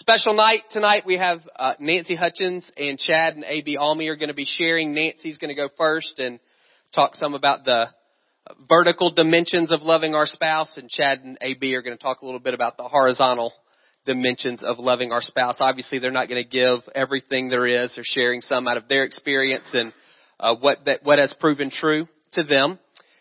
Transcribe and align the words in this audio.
Special 0.00 0.32
night 0.32 0.62
tonight. 0.70 1.02
We 1.04 1.18
have 1.18 1.40
uh, 1.54 1.74
Nancy 1.78 2.16
Hutchins 2.16 2.72
and 2.78 2.98
Chad 2.98 3.34
and 3.34 3.44
AB 3.44 3.76
Almy 3.76 4.08
are 4.08 4.16
going 4.16 4.30
to 4.30 4.34
be 4.34 4.46
sharing. 4.46 4.94
Nancy's 4.94 5.36
going 5.36 5.54
to 5.54 5.54
go 5.54 5.68
first 5.76 6.18
and 6.18 6.40
talk 6.94 7.14
some 7.14 7.34
about 7.34 7.66
the 7.66 7.84
vertical 8.66 9.12
dimensions 9.12 9.70
of 9.70 9.82
loving 9.82 10.14
our 10.14 10.24
spouse, 10.24 10.78
and 10.78 10.88
Chad 10.88 11.18
and 11.18 11.36
AB 11.42 11.74
are 11.74 11.82
going 11.82 11.94
to 11.94 12.02
talk 12.02 12.22
a 12.22 12.24
little 12.24 12.40
bit 12.40 12.54
about 12.54 12.78
the 12.78 12.84
horizontal 12.84 13.52
dimensions 14.06 14.62
of 14.62 14.78
loving 14.78 15.12
our 15.12 15.20
spouse. 15.20 15.56
Obviously, 15.60 15.98
they're 15.98 16.10
not 16.10 16.28
going 16.28 16.42
to 16.42 16.48
give 16.48 16.78
everything 16.94 17.50
there 17.50 17.66
is. 17.66 17.92
They're 17.94 18.02
sharing 18.02 18.40
some 18.40 18.66
out 18.66 18.78
of 18.78 18.88
their 18.88 19.04
experience 19.04 19.68
and 19.74 19.92
uh, 20.40 20.54
what 20.54 20.78
that 20.86 21.00
what 21.02 21.18
has 21.18 21.34
proven 21.38 21.70
true 21.70 22.08
to 22.32 22.42
them. 22.42 22.78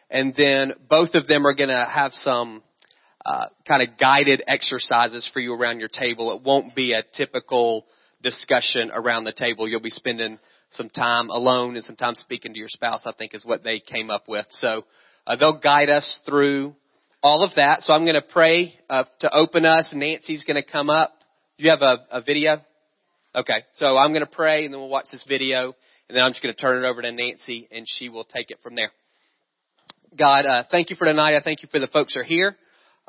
And 0.10 0.34
then 0.38 0.72
both 0.90 1.14
of 1.16 1.28
them 1.28 1.46
are 1.46 1.54
going 1.54 1.68
to 1.68 1.88
have 1.94 2.14
some 2.14 2.64
uh, 3.26 3.48
kind 3.68 3.82
of 3.82 3.98
guided 3.98 4.44
exercises 4.48 5.30
for 5.34 5.40
you 5.40 5.54
around 5.54 5.80
your 5.80 5.90
table. 5.90 6.36
It 6.36 6.44
won't 6.44 6.76
be 6.76 6.94
a 6.94 7.04
typical 7.16 7.86
discussion 8.22 8.92
around 8.94 9.24
the 9.24 9.34
table. 9.34 9.68
You'll 9.68 9.82
be 9.82 9.90
spending 9.90 10.40
some 10.72 10.90
time 10.90 11.30
alone 11.30 11.76
and 11.76 11.84
some 11.84 11.96
time 11.96 12.16
speaking 12.16 12.54
to 12.54 12.60
your 12.60 12.70
spouse. 12.70 13.02
I 13.06 13.12
think 13.12 13.34
is 13.34 13.46
what 13.46 13.64
they 13.64 13.80
came 13.80 14.10
up 14.10 14.28
with. 14.28 14.46
So 14.50 14.86
uh, 15.28 15.36
they'll 15.36 15.60
guide 15.60 15.90
us 15.90 16.20
through 16.26 16.76
all 17.22 17.44
of 17.44 17.52
that. 17.56 17.82
So 17.82 17.94
I'm 17.94 18.04
going 18.04 18.16
to 18.16 18.22
pray 18.22 18.76
uh, 18.90 19.04
to 19.20 19.34
open 19.34 19.66
us. 19.66 19.90
Nancy's 19.94 20.44
going 20.44 20.62
to 20.62 20.70
come 20.70 20.90
up. 20.90 21.12
Do 21.58 21.66
you 21.66 21.72
have 21.72 21.82
a, 21.82 21.98
a 22.12 22.22
video? 22.22 22.62
Okay, 23.36 23.64
so 23.74 23.98
I'm 23.98 24.10
going 24.10 24.26
to 24.26 24.32
pray 24.32 24.66
and 24.66 24.74
then 24.74 24.80
we'll 24.80 24.90
watch 24.90 25.06
this 25.12 25.24
video 25.28 25.76
and 26.08 26.16
then 26.16 26.24
I'm 26.24 26.32
just 26.32 26.42
going 26.42 26.56
to 26.56 26.60
turn 26.60 26.84
it 26.84 26.88
over 26.88 27.02
to 27.02 27.12
Nancy 27.12 27.68
and 27.72 27.86
she 27.88 28.10
will 28.10 28.24
take 28.24 28.50
it 28.50 28.58
from 28.64 28.76
there. 28.76 28.92
God, 30.18 30.46
uh, 30.46 30.64
thank 30.72 30.90
you 30.90 30.96
for 30.96 31.06
tonight. 31.06 31.36
I 31.36 31.42
thank 31.42 31.62
you 31.62 31.70
for 31.72 31.80
the 31.80 31.88
folks 31.88 32.16
who 32.16 32.22
are 32.22 32.24
here. 32.24 32.56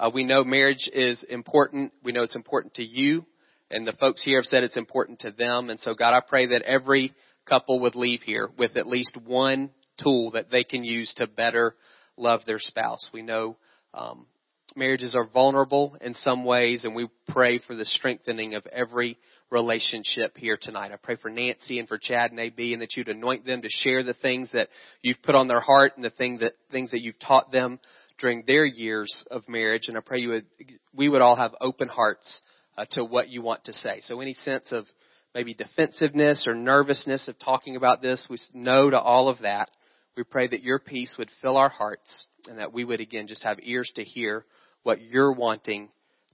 Uh, 0.00 0.10
we 0.12 0.24
know 0.24 0.42
marriage 0.42 0.88
is 0.92 1.22
important. 1.28 1.92
We 2.02 2.12
know 2.12 2.22
it's 2.22 2.36
important 2.36 2.74
to 2.74 2.82
you 2.82 3.26
and 3.70 3.86
the 3.86 3.92
folks 3.92 4.24
here 4.24 4.38
have 4.38 4.46
said 4.46 4.64
it's 4.64 4.76
important 4.76 5.20
to 5.20 5.30
them. 5.30 5.70
And 5.70 5.78
so 5.78 5.94
God, 5.94 6.14
I 6.14 6.20
pray 6.26 6.46
that 6.46 6.62
every 6.62 7.12
couple 7.48 7.80
would 7.80 7.94
leave 7.94 8.22
here 8.22 8.48
with 8.58 8.76
at 8.76 8.86
least 8.86 9.16
one 9.24 9.70
tool 10.02 10.32
that 10.32 10.50
they 10.50 10.64
can 10.64 10.84
use 10.84 11.12
to 11.16 11.26
better 11.26 11.76
love 12.16 12.40
their 12.46 12.58
spouse. 12.58 13.08
We 13.12 13.22
know 13.22 13.56
um, 13.94 14.26
marriages 14.74 15.14
are 15.14 15.26
vulnerable 15.26 15.96
in 16.00 16.14
some 16.14 16.44
ways, 16.44 16.84
and 16.84 16.94
we 16.94 17.08
pray 17.28 17.58
for 17.58 17.74
the 17.74 17.84
strengthening 17.84 18.54
of 18.54 18.66
every 18.66 19.18
relationship 19.50 20.36
here 20.36 20.58
tonight. 20.60 20.92
I 20.92 20.96
pray 20.96 21.16
for 21.16 21.30
Nancy 21.30 21.78
and 21.78 21.88
for 21.88 21.98
Chad 21.98 22.30
and 22.30 22.40
AB, 22.40 22.72
and 22.72 22.82
that 22.82 22.96
you'd 22.96 23.08
anoint 23.08 23.44
them 23.44 23.62
to 23.62 23.68
share 23.68 24.02
the 24.02 24.14
things 24.14 24.50
that 24.52 24.68
you've 25.02 25.22
put 25.22 25.34
on 25.34 25.48
their 25.48 25.60
heart 25.60 25.92
and 25.96 26.04
the 26.04 26.10
thing 26.10 26.38
that 26.38 26.52
things 26.70 26.92
that 26.92 27.02
you've 27.02 27.18
taught 27.18 27.50
them 27.50 27.80
during 28.20 28.44
their 28.46 28.64
years 28.64 29.24
of 29.30 29.48
marriage. 29.48 29.88
And 29.88 29.96
I 29.96 30.00
pray 30.00 30.20
you 30.20 30.30
would, 30.30 30.46
we 30.94 31.08
would 31.08 31.22
all 31.22 31.36
have 31.36 31.54
open 31.60 31.88
hearts 31.88 32.42
uh, 32.76 32.84
to 32.92 33.04
what 33.04 33.28
you 33.28 33.42
want 33.42 33.64
to 33.64 33.72
say. 33.72 34.00
So 34.00 34.20
any 34.20 34.34
sense 34.34 34.72
of 34.72 34.86
maybe 35.34 35.54
defensiveness 35.54 36.44
or 36.46 36.54
nervousness 36.54 37.28
of 37.28 37.38
talking 37.38 37.76
about 37.76 38.02
this, 38.02 38.26
we 38.28 38.38
know 38.54 38.90
to 38.90 38.98
all 38.98 39.28
of 39.28 39.40
that. 39.40 39.70
We 40.16 40.24
pray 40.24 40.48
that 40.48 40.62
your 40.62 40.78
peace 40.78 41.14
would 41.18 41.30
fill 41.40 41.56
our 41.56 41.68
hearts 41.68 42.26
and 42.48 42.58
that 42.58 42.72
we 42.72 42.84
would 42.84 43.00
again 43.00 43.26
just 43.26 43.44
have 43.44 43.58
ears 43.62 43.90
to 43.94 44.04
hear 44.04 44.44
what 44.82 45.00
you're 45.00 45.32
wanting 45.32 45.88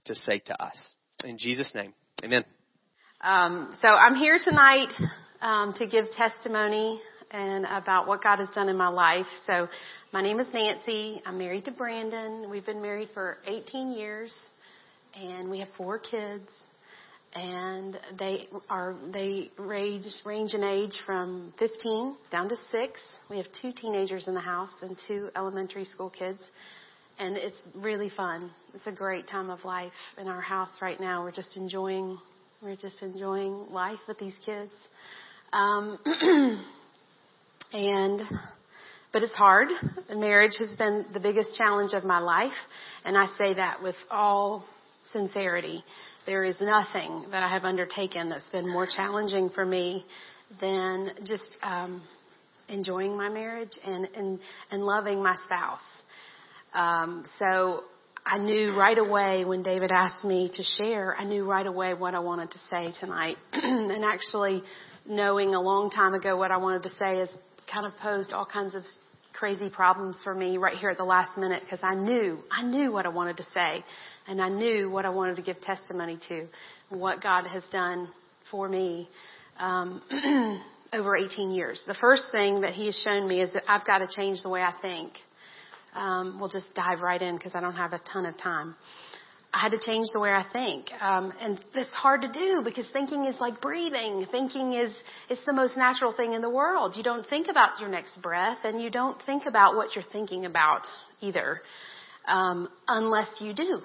to 0.05 0.15
say 0.15 0.39
to 0.45 0.61
us. 0.61 0.75
In 1.23 1.37
Jesus' 1.37 1.71
name, 1.75 1.93
amen. 2.23 2.43
Um, 3.21 3.75
so 3.81 3.87
I'm 3.87 4.15
here 4.15 4.39
tonight 4.43 4.91
um, 5.41 5.73
to 5.79 5.87
give 5.87 6.09
testimony 6.11 6.99
and 7.31 7.65
about 7.65 8.07
what 8.07 8.23
God 8.23 8.39
has 8.39 8.49
done 8.55 8.69
in 8.69 8.77
my 8.77 8.87
life. 8.87 9.25
So 9.45 9.67
my 10.13 10.21
name 10.21 10.39
is 10.39 10.47
Nancy. 10.53 11.21
I'm 11.25 11.37
married 11.37 11.65
to 11.65 11.71
Brandon. 11.71 12.49
We've 12.49 12.65
been 12.65 12.81
married 12.81 13.09
for 13.13 13.37
18 13.45 13.89
years, 13.91 14.33
and 15.15 15.49
we 15.49 15.59
have 15.59 15.69
four 15.77 15.99
kids 15.99 16.49
and 17.37 17.99
they 18.17 18.47
are 18.69 18.95
they 19.11 19.51
range 19.59 20.05
range 20.25 20.53
in 20.53 20.63
age 20.63 20.97
from 21.05 21.53
15 21.59 22.15
down 22.31 22.49
to 22.49 22.55
6. 22.71 23.01
We 23.29 23.37
have 23.37 23.45
two 23.61 23.71
teenagers 23.73 24.27
in 24.27 24.33
the 24.33 24.39
house 24.39 24.71
and 24.81 24.97
two 25.07 25.29
elementary 25.35 25.85
school 25.85 26.09
kids. 26.09 26.39
And 27.19 27.35
it's 27.35 27.59
really 27.75 28.11
fun. 28.15 28.51
It's 28.75 28.85
a 28.85 28.91
great 28.91 29.27
time 29.27 29.49
of 29.49 29.65
life 29.65 29.91
in 30.19 30.27
our 30.27 30.41
house 30.41 30.79
right 30.81 30.99
now. 30.99 31.23
We're 31.23 31.31
just 31.31 31.57
enjoying 31.57 32.17
we're 32.61 32.75
just 32.75 33.01
enjoying 33.01 33.67
life 33.69 33.99
with 34.07 34.17
these 34.17 34.35
kids. 34.45 34.71
Um, 35.53 35.99
and 37.73 38.21
but 39.13 39.23
it's 39.23 39.33
hard. 39.33 39.69
Marriage 40.13 40.57
has 40.59 40.75
been 40.77 41.05
the 41.13 41.19
biggest 41.19 41.57
challenge 41.57 41.93
of 41.93 42.03
my 42.03 42.19
life, 42.19 42.51
and 43.05 43.17
I 43.17 43.25
say 43.37 43.55
that 43.55 43.81
with 43.81 43.95
all 44.11 44.65
sincerity. 45.11 45.83
There 46.25 46.43
is 46.43 46.59
nothing 46.59 47.25
that 47.31 47.41
I 47.41 47.49
have 47.49 47.63
undertaken 47.63 48.29
that's 48.29 48.49
been 48.49 48.69
more 48.69 48.85
challenging 48.85 49.49
for 49.49 49.65
me 49.65 50.05
than 50.59 51.11
just 51.23 51.57
um, 51.63 52.03
enjoying 52.67 53.17
my 53.17 53.29
marriage 53.29 53.71
and, 53.85 54.07
and, 54.15 54.39
and 54.71 54.83
loving 54.83 55.23
my 55.23 55.35
spouse. 55.45 55.79
Um, 56.73 57.25
so 57.39 57.83
I 58.25 58.39
knew 58.39 58.77
right 58.77 58.97
away 58.97 59.45
when 59.45 59.63
David 59.63 59.91
asked 59.91 60.25
me 60.25 60.51
to 60.53 60.63
share, 60.77 61.15
I 61.17 61.23
knew 61.23 61.49
right 61.49 61.65
away 61.65 61.93
what 61.93 62.13
I 62.13 62.19
wanted 62.19 62.51
to 62.51 62.59
say 62.69 62.91
tonight. 62.99 63.37
and 63.53 64.03
actually 64.03 64.63
knowing 65.07 65.55
a 65.55 65.61
long 65.61 65.89
time 65.89 66.13
ago 66.13 66.35
what 66.35 66.51
I 66.51 66.57
wanted 66.57 66.83
to 66.83 66.89
say 66.89 67.19
has 67.19 67.29
kind 67.77 67.85
of 67.85 67.99
posed 67.99 68.33
all 68.33 68.45
kinds 68.45 68.73
of 68.73 68.81
crazy 69.33 69.69
problems 69.69 70.15
for 70.23 70.33
me 70.33 70.57
right 70.57 70.77
here 70.77 70.89
at 70.89 70.97
the 70.97 71.03
last 71.03 71.37
minute 71.37 71.61
because 71.63 71.79
I 71.83 71.93
knew, 71.93 72.39
I 72.51 72.63
knew 72.63 72.91
what 72.91 73.05
I 73.05 73.09
wanted 73.09 73.37
to 73.37 73.43
say 73.43 73.83
and 74.27 74.41
I 74.41 74.49
knew 74.49 74.89
what 74.89 75.05
I 75.05 75.11
wanted 75.11 75.35
to 75.35 75.43
give 75.43 75.61
testimony 75.61 76.17
to, 76.27 76.47
what 76.89 77.21
God 77.21 77.45
has 77.45 77.63
done 77.71 78.07
for 78.49 78.67
me 78.67 79.07
um, 79.59 80.01
over 80.93 81.15
18 81.15 81.51
years. 81.51 81.83
The 81.85 81.95
first 82.01 82.29
thing 82.31 82.61
that 82.61 82.73
He 82.73 82.87
has 82.87 82.99
shown 83.07 83.27
me 83.27 83.41
is 83.41 83.53
that 83.53 83.61
I've 83.67 83.85
got 83.85 83.99
to 83.99 84.07
change 84.07 84.39
the 84.41 84.49
way 84.49 84.61
I 84.61 84.73
think. 84.81 85.13
Um, 85.93 86.37
we'll 86.39 86.49
just 86.49 86.73
dive 86.73 87.01
right 87.01 87.21
in 87.21 87.37
because 87.37 87.53
I 87.53 87.61
don't 87.61 87.75
have 87.75 87.93
a 87.93 87.99
ton 88.11 88.25
of 88.25 88.35
time. 88.39 88.75
I 89.53 89.59
had 89.59 89.71
to 89.71 89.79
change 89.79 90.05
the 90.13 90.21
way 90.21 90.29
I 90.29 90.45
think. 90.51 90.87
Um, 90.99 91.33
and 91.39 91.63
it's 91.73 91.93
hard 91.93 92.21
to 92.21 92.31
do 92.31 92.61
because 92.63 92.87
thinking 92.91 93.25
is 93.25 93.35
like 93.39 93.61
breathing. 93.61 94.25
Thinking 94.29 94.73
is, 94.73 94.93
it's 95.29 95.43
the 95.45 95.53
most 95.53 95.77
natural 95.77 96.13
thing 96.13 96.33
in 96.33 96.41
the 96.41 96.49
world. 96.49 96.95
You 96.95 97.03
don't 97.03 97.25
think 97.25 97.47
about 97.47 97.79
your 97.79 97.89
next 97.89 98.21
breath 98.21 98.59
and 98.63 98.81
you 98.81 98.89
don't 98.89 99.21
think 99.25 99.43
about 99.47 99.75
what 99.75 99.95
you're 99.95 100.05
thinking 100.11 100.45
about 100.45 100.85
either. 101.21 101.61
Um, 102.25 102.67
unless 102.87 103.37
you 103.39 103.53
do. 103.53 103.79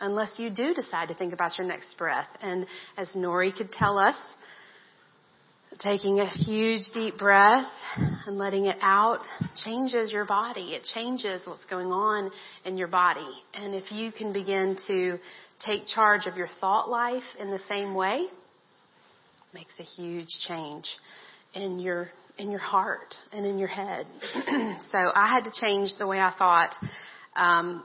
Unless 0.00 0.38
you 0.38 0.50
do 0.50 0.74
decide 0.74 1.08
to 1.08 1.14
think 1.14 1.32
about 1.32 1.58
your 1.58 1.66
next 1.66 1.96
breath. 1.98 2.28
And 2.40 2.66
as 2.96 3.08
Nori 3.14 3.54
could 3.56 3.70
tell 3.72 3.98
us, 3.98 4.16
taking 5.80 6.20
a 6.20 6.28
huge 6.28 6.82
deep 6.92 7.18
breath 7.18 7.66
and 8.26 8.38
letting 8.38 8.66
it 8.66 8.76
out 8.80 9.20
changes 9.64 10.10
your 10.10 10.24
body. 10.24 10.74
It 10.74 10.86
changes 10.94 11.42
what's 11.46 11.64
going 11.66 11.88
on 11.88 12.30
in 12.64 12.76
your 12.76 12.88
body. 12.88 13.28
And 13.54 13.74
if 13.74 13.90
you 13.90 14.12
can 14.12 14.32
begin 14.32 14.76
to 14.86 15.18
take 15.64 15.86
charge 15.86 16.26
of 16.26 16.36
your 16.36 16.48
thought 16.60 16.88
life 16.88 17.22
in 17.38 17.50
the 17.50 17.60
same 17.68 17.94
way, 17.94 18.26
makes 19.52 19.78
a 19.78 19.82
huge 19.82 20.28
change 20.46 20.84
in 21.54 21.78
your 21.78 22.08
in 22.36 22.50
your 22.50 22.60
heart 22.60 23.14
and 23.32 23.46
in 23.46 23.58
your 23.58 23.68
head. 23.68 24.06
so 24.90 24.98
I 25.14 25.28
had 25.28 25.44
to 25.44 25.52
change 25.64 25.90
the 25.98 26.06
way 26.06 26.18
I 26.18 26.34
thought 26.36 26.74
um, 27.36 27.84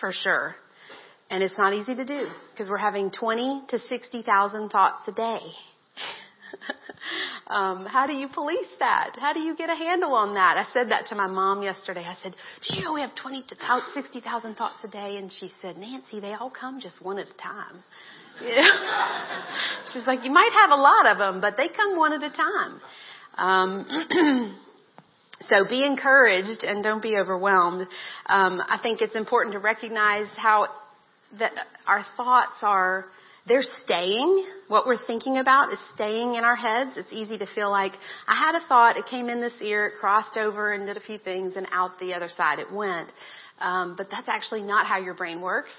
for 0.00 0.10
sure. 0.12 0.54
And 1.30 1.42
it's 1.42 1.58
not 1.58 1.72
easy 1.72 1.96
to 1.96 2.04
do 2.04 2.26
because 2.52 2.68
we're 2.68 2.76
having 2.76 3.10
20 3.10 3.64
to 3.70 3.78
60,000 3.78 4.68
thoughts 4.68 5.08
a 5.08 5.12
day. 5.12 5.38
um, 7.46 7.86
how 7.86 8.06
do 8.06 8.12
you 8.14 8.28
police 8.28 8.68
that? 8.78 9.16
How 9.20 9.32
do 9.32 9.40
you 9.40 9.56
get 9.56 9.70
a 9.70 9.74
handle 9.74 10.14
on 10.14 10.34
that? 10.34 10.56
I 10.56 10.66
said 10.72 10.90
that 10.90 11.06
to 11.06 11.14
my 11.14 11.26
mom 11.26 11.62
yesterday. 11.62 12.04
I 12.06 12.16
said, 12.22 12.34
"Do 12.66 12.74
you 12.74 12.84
know 12.84 12.94
we 12.94 13.00
have 13.00 13.14
twenty 13.14 13.42
to 13.48 13.56
sixty 13.94 14.20
thousand 14.20 14.56
thoughts 14.56 14.78
a 14.84 14.88
day?" 14.88 15.16
And 15.16 15.30
she 15.30 15.50
said, 15.60 15.76
"Nancy, 15.76 16.20
they 16.20 16.32
all 16.34 16.50
come 16.50 16.80
just 16.80 17.02
one 17.02 17.18
at 17.18 17.26
a 17.28 17.38
time." 17.38 17.82
She's 19.92 20.06
like, 20.06 20.24
"You 20.24 20.32
might 20.32 20.52
have 20.52 20.70
a 20.70 20.80
lot 20.80 21.06
of 21.06 21.18
them, 21.18 21.40
but 21.40 21.56
they 21.56 21.68
come 21.68 21.96
one 21.96 22.12
at 22.12 22.22
a 22.22 22.30
time." 22.30 22.80
Um, 23.36 24.56
so 25.42 25.68
be 25.68 25.84
encouraged 25.84 26.62
and 26.62 26.82
don't 26.82 27.02
be 27.02 27.16
overwhelmed. 27.16 27.86
Um, 28.26 28.60
I 28.60 28.78
think 28.82 29.00
it's 29.00 29.16
important 29.16 29.52
to 29.54 29.58
recognize 29.58 30.28
how 30.36 30.68
that 31.38 31.52
our 31.86 32.04
thoughts 32.16 32.58
are 32.62 33.06
they're 33.46 33.62
staying. 33.84 34.46
What 34.68 34.86
we're 34.86 35.04
thinking 35.06 35.38
about 35.38 35.72
is 35.72 35.78
staying 35.94 36.34
in 36.34 36.44
our 36.44 36.56
heads. 36.56 36.96
It's 36.96 37.12
easy 37.12 37.36
to 37.38 37.46
feel 37.54 37.70
like 37.70 37.92
I 38.26 38.34
had 38.34 38.54
a 38.54 38.66
thought, 38.66 38.96
it 38.96 39.06
came 39.06 39.28
in 39.28 39.40
this 39.40 39.54
ear, 39.60 39.86
it 39.86 39.94
crossed 40.00 40.36
over 40.38 40.72
and 40.72 40.86
did 40.86 40.96
a 40.96 41.00
few 41.00 41.18
things, 41.18 41.56
and 41.56 41.66
out 41.70 41.98
the 42.00 42.14
other 42.14 42.28
side 42.28 42.58
it 42.58 42.72
went. 42.72 43.10
Um, 43.60 43.94
but 43.96 44.08
that's 44.10 44.28
actually 44.28 44.62
not 44.62 44.86
how 44.86 44.98
your 44.98 45.14
brain 45.14 45.40
works. 45.40 45.74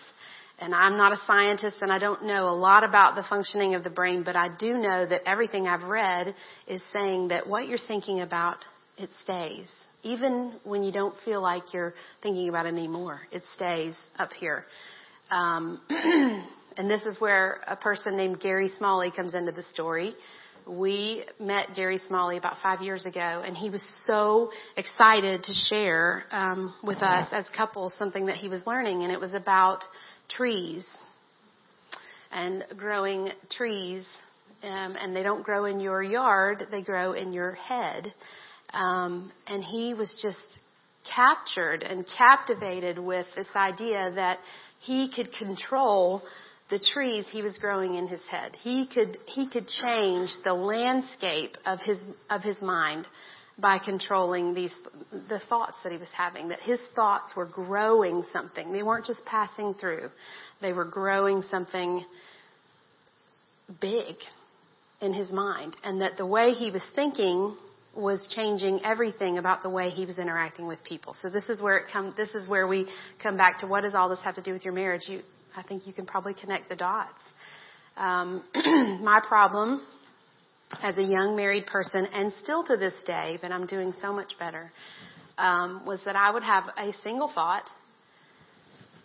And 0.59 0.73
I'm 0.73 0.95
not 0.95 1.12
a 1.12 1.17
scientist 1.27 1.77
and 1.81 1.91
I 1.91 2.00
don't 2.00 2.23
know 2.23 2.44
a 2.45 2.56
lot 2.56 2.85
about 2.85 3.15
the 3.15 3.25
functioning 3.29 3.75
of 3.75 3.83
the 3.83 3.89
brain, 3.89 4.23
but 4.23 4.38
I 4.38 4.50
do 4.57 4.77
know 4.77 5.06
that 5.06 5.27
everything 5.27 5.67
I've 5.67 5.83
read 5.83 6.33
is 6.67 6.81
saying 6.94 7.29
that 7.29 7.47
what 7.47 7.67
you're 7.67 7.77
thinking 7.77 8.21
about, 8.21 8.57
it 8.97 9.09
stays. 9.23 9.69
Even 10.03 10.53
when 10.63 10.83
you 10.83 10.94
don't 10.94 11.15
feel 11.25 11.41
like 11.41 11.73
you're 11.73 11.94
thinking 12.23 12.47
about 12.47 12.67
it 12.67 12.69
anymore, 12.69 13.21
it 13.31 13.44
stays 13.56 13.97
up 14.17 14.31
here. 14.31 14.63
Um, 15.29 15.81
and 16.77 16.89
this 16.89 17.01
is 17.04 17.19
where 17.19 17.62
a 17.68 17.75
person 17.75 18.18
named 18.18 18.39
Gary 18.39 18.69
Smalley 18.77 19.12
comes 19.16 19.33
into 19.33 19.51
the 19.51 19.63
story. 19.63 20.16
We 20.68 21.24
met 21.39 21.69
Gary 21.75 22.00
Smalley 22.00 22.38
about 22.38 22.57
five 22.62 22.81
years 22.81 23.06
ago, 23.06 23.44
and 23.45 23.56
he 23.56 23.69
was 23.69 23.83
so 24.06 24.51
excited 24.75 25.44
to 25.44 25.54
share 25.69 26.24
um, 26.31 26.74
with 26.83 26.98
us 26.98 27.30
as 27.31 27.48
couples 27.56 27.94
something 27.98 28.25
that 28.25 28.38
he 28.38 28.50
was 28.50 28.63
learning, 28.66 29.04
and 29.04 29.12
it 29.12 29.19
was 29.19 29.33
about 29.33 29.83
trees 30.27 30.86
and 32.31 32.66
growing 32.75 33.30
trees. 33.51 34.04
Um, 34.63 34.95
and 35.00 35.16
they 35.16 35.22
don't 35.22 35.44
grow 35.44 35.66
in 35.66 35.80
your 35.80 36.01
yard; 36.01 36.63
they 36.72 36.81
grow 36.81 37.13
in 37.13 37.31
your 37.31 37.54
head. 37.54 38.12
Um, 38.74 39.31
and 39.45 39.63
he 39.63 39.94
was 39.94 40.19
just 40.22 40.60
captured 41.16 41.83
and 41.83 42.06
captivated 42.18 42.98
with 42.98 43.27
this 43.36 43.48
idea 43.56 44.12
that 44.16 44.39
he 44.80 45.12
could 45.16 45.31
control 45.33 46.24
the 46.69 46.79
trees 46.79 47.25
he 47.31 47.41
was 47.41 47.57
growing 47.59 47.95
in 47.95 48.07
his 48.07 48.21
head. 48.29 48.56
He 48.56 48.88
could, 48.91 49.17
he 49.27 49.47
could 49.47 49.67
change 49.67 50.29
the 50.44 50.53
landscape 50.53 51.57
of 51.65 51.79
his, 51.79 52.01
of 52.29 52.41
his 52.41 52.59
mind 52.62 53.07
by 53.57 53.77
controlling 53.77 54.53
these, 54.53 54.73
the 55.29 55.39
thoughts 55.47 55.77
that 55.83 55.91
he 55.91 55.97
was 55.97 56.09
having, 56.15 56.50
that 56.50 56.59
his 56.59 56.79
thoughts 56.95 57.33
were 57.38 57.45
growing 57.45 58.23
something. 58.33 58.73
They 58.73 58.83
weren't 58.83 59.06
just 59.06 59.23
passing 59.25 59.75
through. 59.75 60.09
They 60.62 60.73
were 60.73 60.85
growing 60.85 61.41
something 61.44 62.03
big 63.79 64.15
in 65.01 65.13
his 65.13 65.31
mind. 65.31 65.77
And 65.83 66.01
that 66.01 66.17
the 66.17 66.25
way 66.25 66.51
he 66.51 66.71
was 66.71 66.85
thinking 66.95 67.56
was 67.95 68.27
changing 68.35 68.81
everything 68.83 69.38
about 69.38 69.63
the 69.63 69.69
way 69.69 69.89
he 69.89 70.06
was 70.06 70.17
interacting 70.17 70.67
with 70.67 70.83
people. 70.83 71.15
So 71.21 71.29
this 71.29 71.47
is 71.47 71.62
where 71.62 71.77
it 71.77 71.85
come, 71.94 72.13
this 72.17 72.29
is 72.31 72.50
where 72.50 72.67
we 72.67 72.88
come 73.23 73.38
back 73.38 73.59
to 73.59 73.67
what 73.67 73.81
does 73.81 73.95
all 73.95 74.09
this 74.09 74.19
have 74.23 74.35
to 74.35 74.41
do 74.41 74.51
with 74.51 74.65
your 74.65 74.73
marriage? 74.73 75.03
You, 75.07 75.21
I 75.55 75.63
think 75.63 75.87
you 75.87 75.93
can 75.93 76.05
probably 76.05 76.33
connect 76.33 76.69
the 76.69 76.75
dots. 76.75 77.21
Um, 77.97 78.43
my 79.03 79.21
problem 79.25 79.85
as 80.81 80.97
a 80.97 81.03
young 81.03 81.35
married 81.35 81.65
person, 81.67 82.05
and 82.13 82.33
still 82.43 82.63
to 82.65 82.77
this 82.77 82.93
day, 83.05 83.37
but 83.41 83.51
I'm 83.51 83.65
doing 83.65 83.93
so 84.01 84.11
much 84.11 84.33
better, 84.39 84.71
um, 85.37 85.85
was 85.85 86.01
that 86.05 86.15
I 86.15 86.31
would 86.31 86.43
have 86.43 86.65
a 86.77 86.91
single 87.03 87.31
thought, 87.33 87.63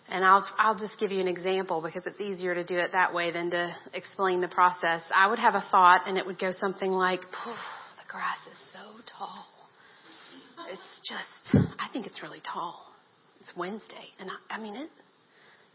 and 0.09 0.25
I'll 0.25 0.45
I'll 0.57 0.77
just 0.77 0.99
give 0.99 1.11
you 1.11 1.21
an 1.21 1.27
example 1.27 1.81
because 1.81 2.05
it's 2.05 2.19
easier 2.19 2.53
to 2.53 2.65
do 2.65 2.75
it 2.75 2.91
that 2.91 3.13
way 3.13 3.31
than 3.31 3.51
to 3.51 3.73
explain 3.93 4.41
the 4.41 4.47
process. 4.49 5.03
I 5.13 5.29
would 5.29 5.39
have 5.39 5.55
a 5.55 5.63
thought, 5.71 6.01
and 6.07 6.17
it 6.17 6.25
would 6.25 6.39
go 6.39 6.51
something 6.51 6.91
like, 6.91 7.21
"The 7.21 8.07
grass 8.09 8.39
is 8.51 8.57
so 8.73 8.79
tall. 9.17 9.45
It's 10.69 10.81
just, 11.03 11.65
I 11.79 11.87
think 11.93 12.05
it's 12.07 12.21
really 12.21 12.41
tall. 12.41 12.85
It's 13.39 13.53
Wednesday, 13.55 14.09
and 14.19 14.29
I, 14.29 14.55
I 14.55 14.59
mean 14.59 14.75
it." 14.75 14.89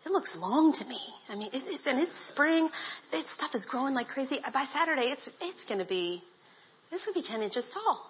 It 0.07 0.13
looks 0.13 0.31
long 0.39 0.73
to 0.79 0.85
me. 0.87 1.01
I 1.29 1.35
mean, 1.35 1.51
it's, 1.53 1.67
it's 1.69 1.85
and 1.85 1.99
it's 1.99 2.15
spring. 2.31 2.69
This 3.11 3.25
stuff 3.35 3.51
is 3.55 3.67
growing 3.67 3.93
like 3.93 4.07
crazy. 4.07 4.39
By 4.55 4.65
Saturday, 4.73 5.11
it's 5.11 5.29
it's 5.41 5.65
going 5.69 5.81
to 5.81 5.85
be 5.85 6.23
going 6.91 7.03
to 7.05 7.13
be 7.13 7.27
ten 7.27 7.43
inches 7.43 7.69
tall. 7.75 8.07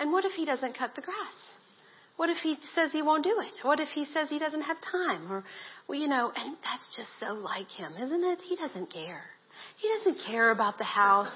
And 0.00 0.10
what 0.10 0.24
if 0.24 0.32
he 0.32 0.44
doesn't 0.44 0.76
cut 0.76 0.90
the 0.96 1.02
grass? 1.02 1.38
What 2.16 2.30
if 2.30 2.38
he 2.38 2.56
says 2.74 2.90
he 2.92 3.00
won't 3.00 3.22
do 3.22 3.40
it? 3.40 3.64
What 3.64 3.78
if 3.78 3.88
he 3.88 4.04
says 4.06 4.28
he 4.28 4.40
doesn't 4.40 4.62
have 4.62 4.76
time? 4.80 5.32
Or, 5.32 5.44
well, 5.88 5.98
you 5.98 6.08
know, 6.08 6.32
and 6.34 6.56
that's 6.62 6.96
just 6.96 7.08
so 7.20 7.32
like 7.34 7.68
him, 7.68 7.92
isn't 7.94 8.24
it? 8.24 8.38
He 8.40 8.56
doesn't 8.56 8.92
care. 8.92 9.22
He 9.80 9.88
doesn't 9.98 10.22
care 10.26 10.50
about 10.50 10.78
the 10.78 10.84
house. 10.84 11.32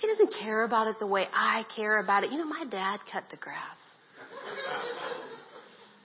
He 0.00 0.08
doesn't 0.08 0.34
care 0.40 0.64
about 0.64 0.88
it 0.88 0.96
the 1.00 1.06
way 1.06 1.26
I 1.32 1.64
care 1.74 1.98
about 1.98 2.24
it. 2.24 2.30
You 2.30 2.38
know, 2.38 2.46
my 2.46 2.64
dad 2.70 2.98
cut 3.10 3.24
the 3.30 3.36
grass. 3.36 3.76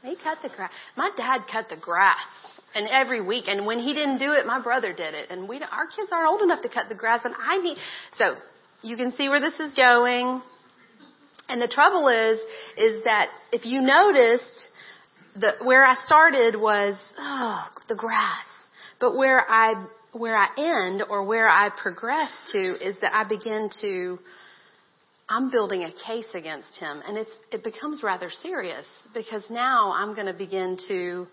He 0.04 0.16
cut 0.24 0.40
the 0.44 0.50
grass. 0.50 0.72
My 0.98 1.10
dad 1.16 1.42
cut 1.52 1.70
the 1.70 1.78
grass 1.78 2.53
and 2.76 2.88
every 2.90 3.22
week. 3.22 3.46
And 3.48 3.66
when 3.66 3.80
he 3.80 3.94
didn't 3.94 4.20
do 4.20 4.32
it, 4.34 4.46
my 4.46 4.62
brother 4.62 4.94
did 4.94 5.14
it. 5.14 5.30
And 5.30 5.48
we, 5.48 5.58
our 5.58 5.88
kids 5.88 6.12
aren't 6.12 6.30
old 6.30 6.42
enough 6.42 6.62
to 6.64 6.70
cut 6.70 6.90
the 6.90 6.96
grass, 6.96 7.22
and 7.24 7.34
I 7.38 7.58
need. 7.62 7.78
So 8.14 8.36
you 8.82 8.98
can 8.98 9.12
see 9.12 9.30
where 9.30 9.40
this 9.40 9.60
is 9.60 9.74
going. 9.74 10.42
And 11.50 11.62
the 11.62 11.68
trouble 11.68 12.08
is, 12.08 12.40
is 12.78 13.04
that 13.04 13.28
if 13.52 13.66
you 13.66 13.82
noticed, 13.82 14.68
the 15.36 15.54
where 15.64 15.84
I 15.84 15.96
started 16.06 16.60
was 16.60 16.98
oh 17.18 17.66
the 17.90 17.96
grass, 17.96 18.46
but 19.00 19.16
where 19.16 19.44
I 19.50 19.88
where 20.14 20.38
I 20.38 20.48
end 20.58 21.04
or 21.10 21.26
where 21.26 21.48
I 21.48 21.70
progress 21.70 22.30
to 22.52 22.88
is 22.88 23.00
that 23.02 23.14
I 23.16 23.28
begin 23.28 23.70
to 23.82 24.18
I'm 25.28 25.50
building 25.50 25.84
a 25.84 25.92
case 25.92 26.28
against 26.34 26.78
him 26.78 27.02
and 27.08 27.18
it's 27.18 27.36
it 27.52 27.64
becomes 27.64 28.04
rather 28.04 28.30
serious 28.30 28.86
because 29.14 29.44
now 29.50 29.94
I'm 29.94 30.14
going 30.14 30.28
to 30.28 30.38
begin 30.38 30.78
to 30.88 31.28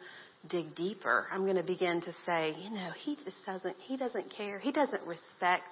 dig 0.48 0.74
deeper. 0.74 1.26
I'm 1.32 1.44
going 1.44 1.56
to 1.56 1.62
begin 1.62 2.00
to 2.00 2.12
say, 2.26 2.54
you 2.58 2.70
know, 2.70 2.90
he 3.04 3.16
just 3.16 3.36
doesn't, 3.44 3.76
he 3.86 3.96
doesn't 3.96 4.32
care. 4.34 4.58
He 4.58 4.72
doesn't 4.72 5.06
respect 5.06 5.68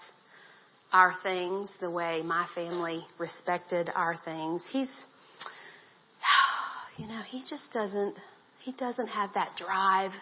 our 0.93 1.15
things 1.23 1.71
the 1.81 1.91
way 1.91 2.23
my 2.25 2.47
family 2.55 3.05
respected 3.19 3.91
our 3.95 4.17
things. 4.25 4.63
He's, 4.71 4.91
you 6.99 7.07
know, 7.07 7.23
he 7.27 7.43
just 7.49 7.73
doesn't, 7.73 8.15
he 8.63 8.73
doesn't 8.73 9.09
have 9.09 9.31
that 9.35 9.51
drive. 9.57 10.13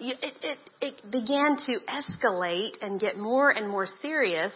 It, 0.00 0.34
it, 0.42 0.58
it 0.80 1.10
began 1.10 1.56
to 1.66 1.78
escalate 1.88 2.76
and 2.80 3.00
get 3.00 3.16
more 3.16 3.50
and 3.50 3.68
more 3.68 3.86
serious 3.86 4.52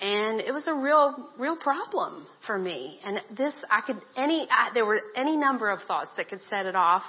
and 0.00 0.40
it 0.40 0.52
was 0.52 0.66
a 0.66 0.74
real 0.74 1.30
real 1.38 1.56
problem 1.56 2.26
for 2.46 2.58
me 2.58 2.98
and 3.04 3.20
this 3.36 3.54
i 3.70 3.80
could 3.86 3.96
any 4.16 4.46
I, 4.50 4.70
there 4.72 4.86
were 4.86 5.00
any 5.16 5.36
number 5.36 5.70
of 5.70 5.80
thoughts 5.86 6.10
that 6.16 6.28
could 6.28 6.40
set 6.48 6.66
it 6.66 6.74
off 6.74 7.02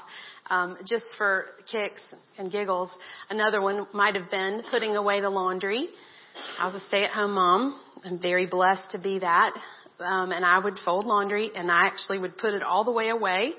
um, 0.51 0.77
just 0.85 1.05
for 1.17 1.45
kicks 1.71 2.01
and 2.37 2.51
giggles. 2.51 2.91
Another 3.29 3.61
one 3.61 3.87
might 3.93 4.15
have 4.15 4.29
been 4.29 4.61
putting 4.69 4.95
away 4.95 5.21
the 5.21 5.29
laundry. 5.29 5.87
I 6.59 6.65
was 6.65 6.75
a 6.75 6.85
stay-at-home 6.87 7.33
mom. 7.33 7.79
I'm 8.03 8.21
very 8.21 8.47
blessed 8.47 8.91
to 8.91 8.99
be 8.99 9.19
that. 9.19 9.53
Um, 9.99 10.31
and 10.31 10.43
I 10.43 10.59
would 10.59 10.77
fold 10.83 11.05
laundry, 11.05 11.51
and 11.55 11.71
I 11.71 11.85
actually 11.85 12.19
would 12.19 12.37
put 12.37 12.53
it 12.53 12.63
all 12.63 12.83
the 12.83 12.91
way 12.91 13.09
away 13.09 13.51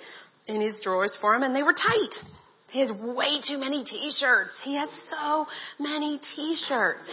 in 0.47 0.61
his 0.61 0.77
drawers 0.83 1.17
for 1.21 1.35
him, 1.35 1.43
and 1.43 1.55
they 1.55 1.63
were 1.63 1.73
tight. 1.73 2.15
He 2.71 2.81
has 2.81 2.91
way 2.91 3.41
too 3.47 3.59
many 3.59 3.85
t-shirts. 3.85 4.51
He 4.65 4.75
has 4.77 4.89
so 5.11 5.47
many 5.79 6.21
t-shirts. 6.35 7.09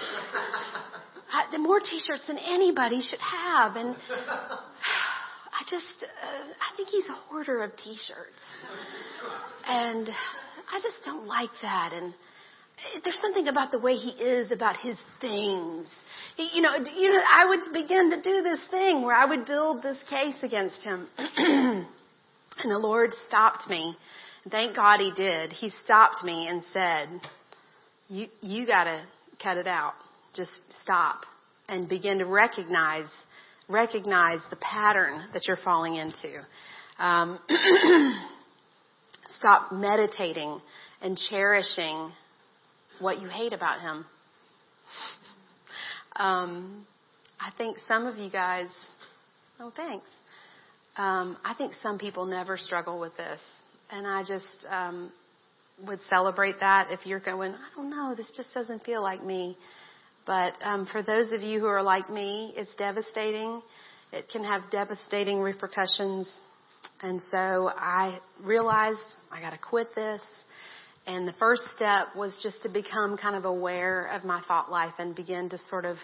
I, 1.31 1.51
the 1.51 1.59
more 1.59 1.79
t-shirts 1.79 2.23
than 2.27 2.37
anybody 2.37 3.01
should 3.01 3.19
have, 3.19 3.75
and 3.75 3.95
I 4.09 5.63
just, 5.69 6.03
uh, 6.03 6.25
I 6.25 6.75
think 6.77 6.89
he's 6.89 7.07
a 7.09 7.13
hoarder 7.13 7.63
of 7.63 7.71
t-shirts. 7.77 8.41
And 9.67 10.09
I 10.71 10.79
just 10.81 11.03
don't 11.05 11.27
like 11.27 11.49
that. 11.61 11.91
And 11.93 12.13
there's 13.03 13.19
something 13.19 13.47
about 13.47 13.71
the 13.71 13.79
way 13.79 13.95
he 13.95 14.11
is 14.23 14.51
about 14.51 14.77
his 14.77 14.97
things. 15.19 15.87
He, 16.37 16.49
you 16.53 16.61
know, 16.61 16.69
you 16.77 17.13
know, 17.13 17.21
I 17.27 17.45
would 17.49 17.73
begin 17.73 18.11
to 18.11 18.21
do 18.21 18.41
this 18.41 18.61
thing 18.71 19.03
where 19.03 19.15
I 19.15 19.25
would 19.25 19.45
build 19.45 19.83
this 19.83 19.97
case 20.09 20.37
against 20.43 20.83
him. 20.83 21.07
and 21.17 21.85
the 22.63 22.79
Lord 22.79 23.11
stopped 23.27 23.69
me. 23.69 23.95
Thank 24.49 24.75
God 24.75 24.99
he 24.99 25.11
did. 25.11 25.51
He 25.51 25.71
stopped 25.83 26.23
me 26.23 26.47
and 26.47 26.63
said, 26.71 27.21
you, 28.07 28.27
you 28.41 28.65
gotta 28.65 29.03
cut 29.43 29.57
it 29.57 29.67
out. 29.67 29.93
Just 30.35 30.51
stop 30.81 31.21
and 31.67 31.87
begin 31.87 32.19
to 32.19 32.25
recognize 32.25 33.09
recognize 33.69 34.39
the 34.49 34.55
pattern 34.57 35.21
that 35.33 35.47
you're 35.47 35.57
falling 35.63 35.95
into. 35.95 36.43
Um, 36.97 37.39
stop 39.39 39.71
meditating 39.71 40.59
and 41.01 41.17
cherishing 41.29 42.11
what 42.99 43.21
you 43.21 43.29
hate 43.29 43.53
about 43.53 43.79
him. 43.79 44.05
Um, 46.15 46.85
I 47.39 47.51
think 47.57 47.77
some 47.87 48.05
of 48.05 48.17
you 48.17 48.29
guys, 48.29 48.67
oh, 49.59 49.71
thanks. 49.73 50.09
Um, 50.97 51.37
I 51.45 51.53
think 51.53 51.73
some 51.75 51.97
people 51.97 52.25
never 52.25 52.57
struggle 52.57 52.99
with 52.99 53.15
this. 53.15 53.39
And 53.91 54.05
I 54.05 54.23
just 54.23 54.65
um, 54.69 55.11
would 55.87 56.01
celebrate 56.09 56.55
that 56.59 56.91
if 56.91 57.05
you're 57.05 57.21
going, 57.21 57.53
I 57.53 57.75
don't 57.75 57.89
know, 57.89 58.13
this 58.15 58.29
just 58.35 58.53
doesn't 58.53 58.83
feel 58.83 59.01
like 59.01 59.23
me. 59.23 59.57
But 60.29 60.53
um, 60.61 60.85
for 60.91 61.01
those 61.01 61.31
of 61.31 61.41
you 61.41 61.59
who 61.59 61.65
are 61.65 61.81
like 61.81 62.07
me, 62.07 62.53
it's 62.55 62.75
devastating. 62.75 63.63
It 64.13 64.29
can 64.31 64.43
have 64.43 64.61
devastating 64.69 65.39
repercussions. 65.39 66.31
And 67.01 67.19
so 67.31 67.71
I 67.75 68.19
realized 68.43 68.99
I 69.31 69.41
got 69.41 69.53
to 69.53 69.57
quit 69.57 69.87
this. 69.95 70.21
And 71.07 71.27
the 71.27 71.33
first 71.39 71.63
step 71.75 72.09
was 72.15 72.39
just 72.43 72.61
to 72.61 72.69
become 72.69 73.17
kind 73.17 73.35
of 73.35 73.45
aware 73.45 74.05
of 74.13 74.23
my 74.23 74.39
thought 74.47 74.69
life 74.69 74.93
and 74.99 75.15
begin 75.15 75.49
to 75.49 75.57
sort 75.57 75.85
of 75.85 75.97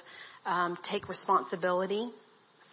um, 0.48 0.76
take 0.90 1.08
responsibility 1.08 2.10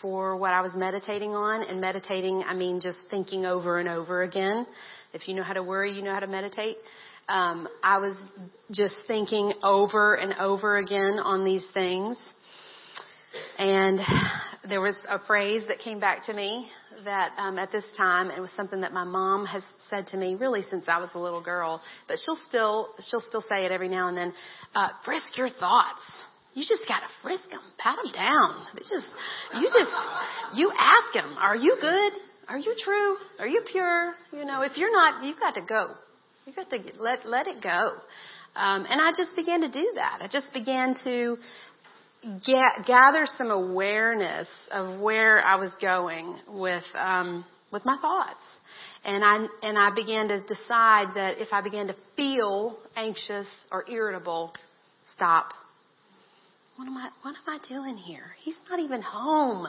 for 0.01 0.39
what 0.39 0.55
I 0.55 0.63
was 0.63 0.73
meditating 0.75 1.33
on. 1.33 1.69
And 1.69 1.83
meditating, 1.83 2.45
I 2.47 2.55
mean 2.55 2.81
just 2.81 2.97
thinking 3.11 3.45
over 3.45 3.79
and 3.79 3.91
over 3.91 4.23
again. 4.23 4.67
If 5.13 5.29
you 5.29 5.35
know 5.35 5.43
how 5.43 5.53
to 5.53 5.63
worry, 5.63 5.93
you 5.93 6.01
know 6.01 6.15
how 6.15 6.21
to 6.21 6.27
meditate 6.27 6.79
um, 7.29 7.69
I 7.83 7.99
was 7.99 8.17
just 8.71 8.95
thinking 9.07 9.53
over 9.63 10.15
and 10.15 10.35
over 10.35 10.79
again 10.79 11.19
on 11.23 11.45
these 11.45 11.67
things. 11.73 12.23
And 13.59 14.01
there 14.69 14.81
was 14.81 14.97
a 15.09 15.19
phrase 15.27 15.63
that 15.69 15.79
came 15.79 15.99
back 16.01 16.27
to 16.27 16.33
me 16.35 16.69
that 17.05 17.33
um, 17.39 17.59
at 17.59 17.73
this 17.73 17.85
time 17.97 18.31
it 18.31 18.41
was 18.41 18.51
something 18.53 18.83
that 18.83 18.93
my 18.93 19.05
mom 19.05 19.47
has 19.47 19.63
said 19.89 20.07
to 20.09 20.17
me 20.17 20.35
really 20.35 20.63
since 20.63 20.85
I 20.89 20.99
was 20.99 21.11
a 21.15 21.19
little 21.19 21.43
girl, 21.43 21.81
but 22.07 22.19
she'll 22.25 22.39
still 22.49 22.91
she'll 23.01 23.23
still 23.23 23.43
say 23.43 23.65
it 23.65 23.73
every 23.73 23.89
now 23.89 24.09
and 24.09 24.17
then. 24.17 24.33
Uh, 24.75 24.89
frisk 25.05 25.37
your 25.37 25.49
thoughts. 25.49 26.03
You 26.55 26.65
just 26.69 26.87
gotta 26.87 27.07
frisk 27.23 27.49
them, 27.51 27.63
pat 27.79 27.97
them 28.03 28.13
down. 28.13 28.67
It's 28.77 28.91
just 28.91 29.07
you 29.55 29.67
just 29.67 29.91
you 30.55 30.71
ask 30.79 31.15
them, 31.15 31.37
are 31.39 31.57
you 31.57 31.77
good? 31.81 32.13
Are 32.49 32.59
you 32.59 32.75
true? 32.85 33.17
Are 33.39 33.49
you 33.49 33.63
pure? 33.71 34.15
You 34.33 34.45
know, 34.45 34.63
if 34.63 34.77
you're 34.77 34.93
not, 34.93 35.25
you've 35.25 35.41
got 35.41 35.55
to 35.55 35.63
go. 35.63 35.95
You 36.47 36.53
got 36.55 36.71
to 36.71 36.79
let 36.99 37.27
let 37.27 37.47
it 37.47 37.63
go. 37.63 37.93
Um, 38.55 38.87
and 38.89 39.01
I 39.01 39.13
just 39.17 39.35
began 39.37 39.61
to 39.63 39.71
do 39.71 39.93
that. 39.95 40.19
I 40.21 40.29
just 40.29 40.53
began 40.53 40.95
to 41.05 41.37
get, 42.45 42.87
gather 42.87 43.27
some 43.39 43.51
awareness 43.51 44.49
of 44.71 45.01
where 45.01 45.43
I 45.45 45.57
was 45.57 45.73
going 45.81 46.37
with 46.49 46.85
um, 46.95 47.45
with 47.73 47.85
my 47.85 47.97
thoughts, 48.01 48.43
and 49.05 49.25
I 49.25 49.47
and 49.63 49.79
I 49.79 49.95
began 49.95 50.29
to 50.29 50.41
decide 50.41 51.15
that 51.15 51.41
if 51.41 51.49
I 51.53 51.63
began 51.63 51.87
to 51.87 51.97
feel 52.17 52.79
anxious 52.97 53.47
or 53.71 53.89
irritable, 53.89 54.53
stop. 55.15 55.53
What 56.77 56.87
am 56.87 56.97
I 56.97 57.11
what 57.23 57.35
am 57.37 57.47
I 57.47 57.59
doing 57.69 57.97
here? 57.97 58.35
He's 58.43 58.59
not 58.69 58.81
even 58.81 59.01
home. 59.01 59.69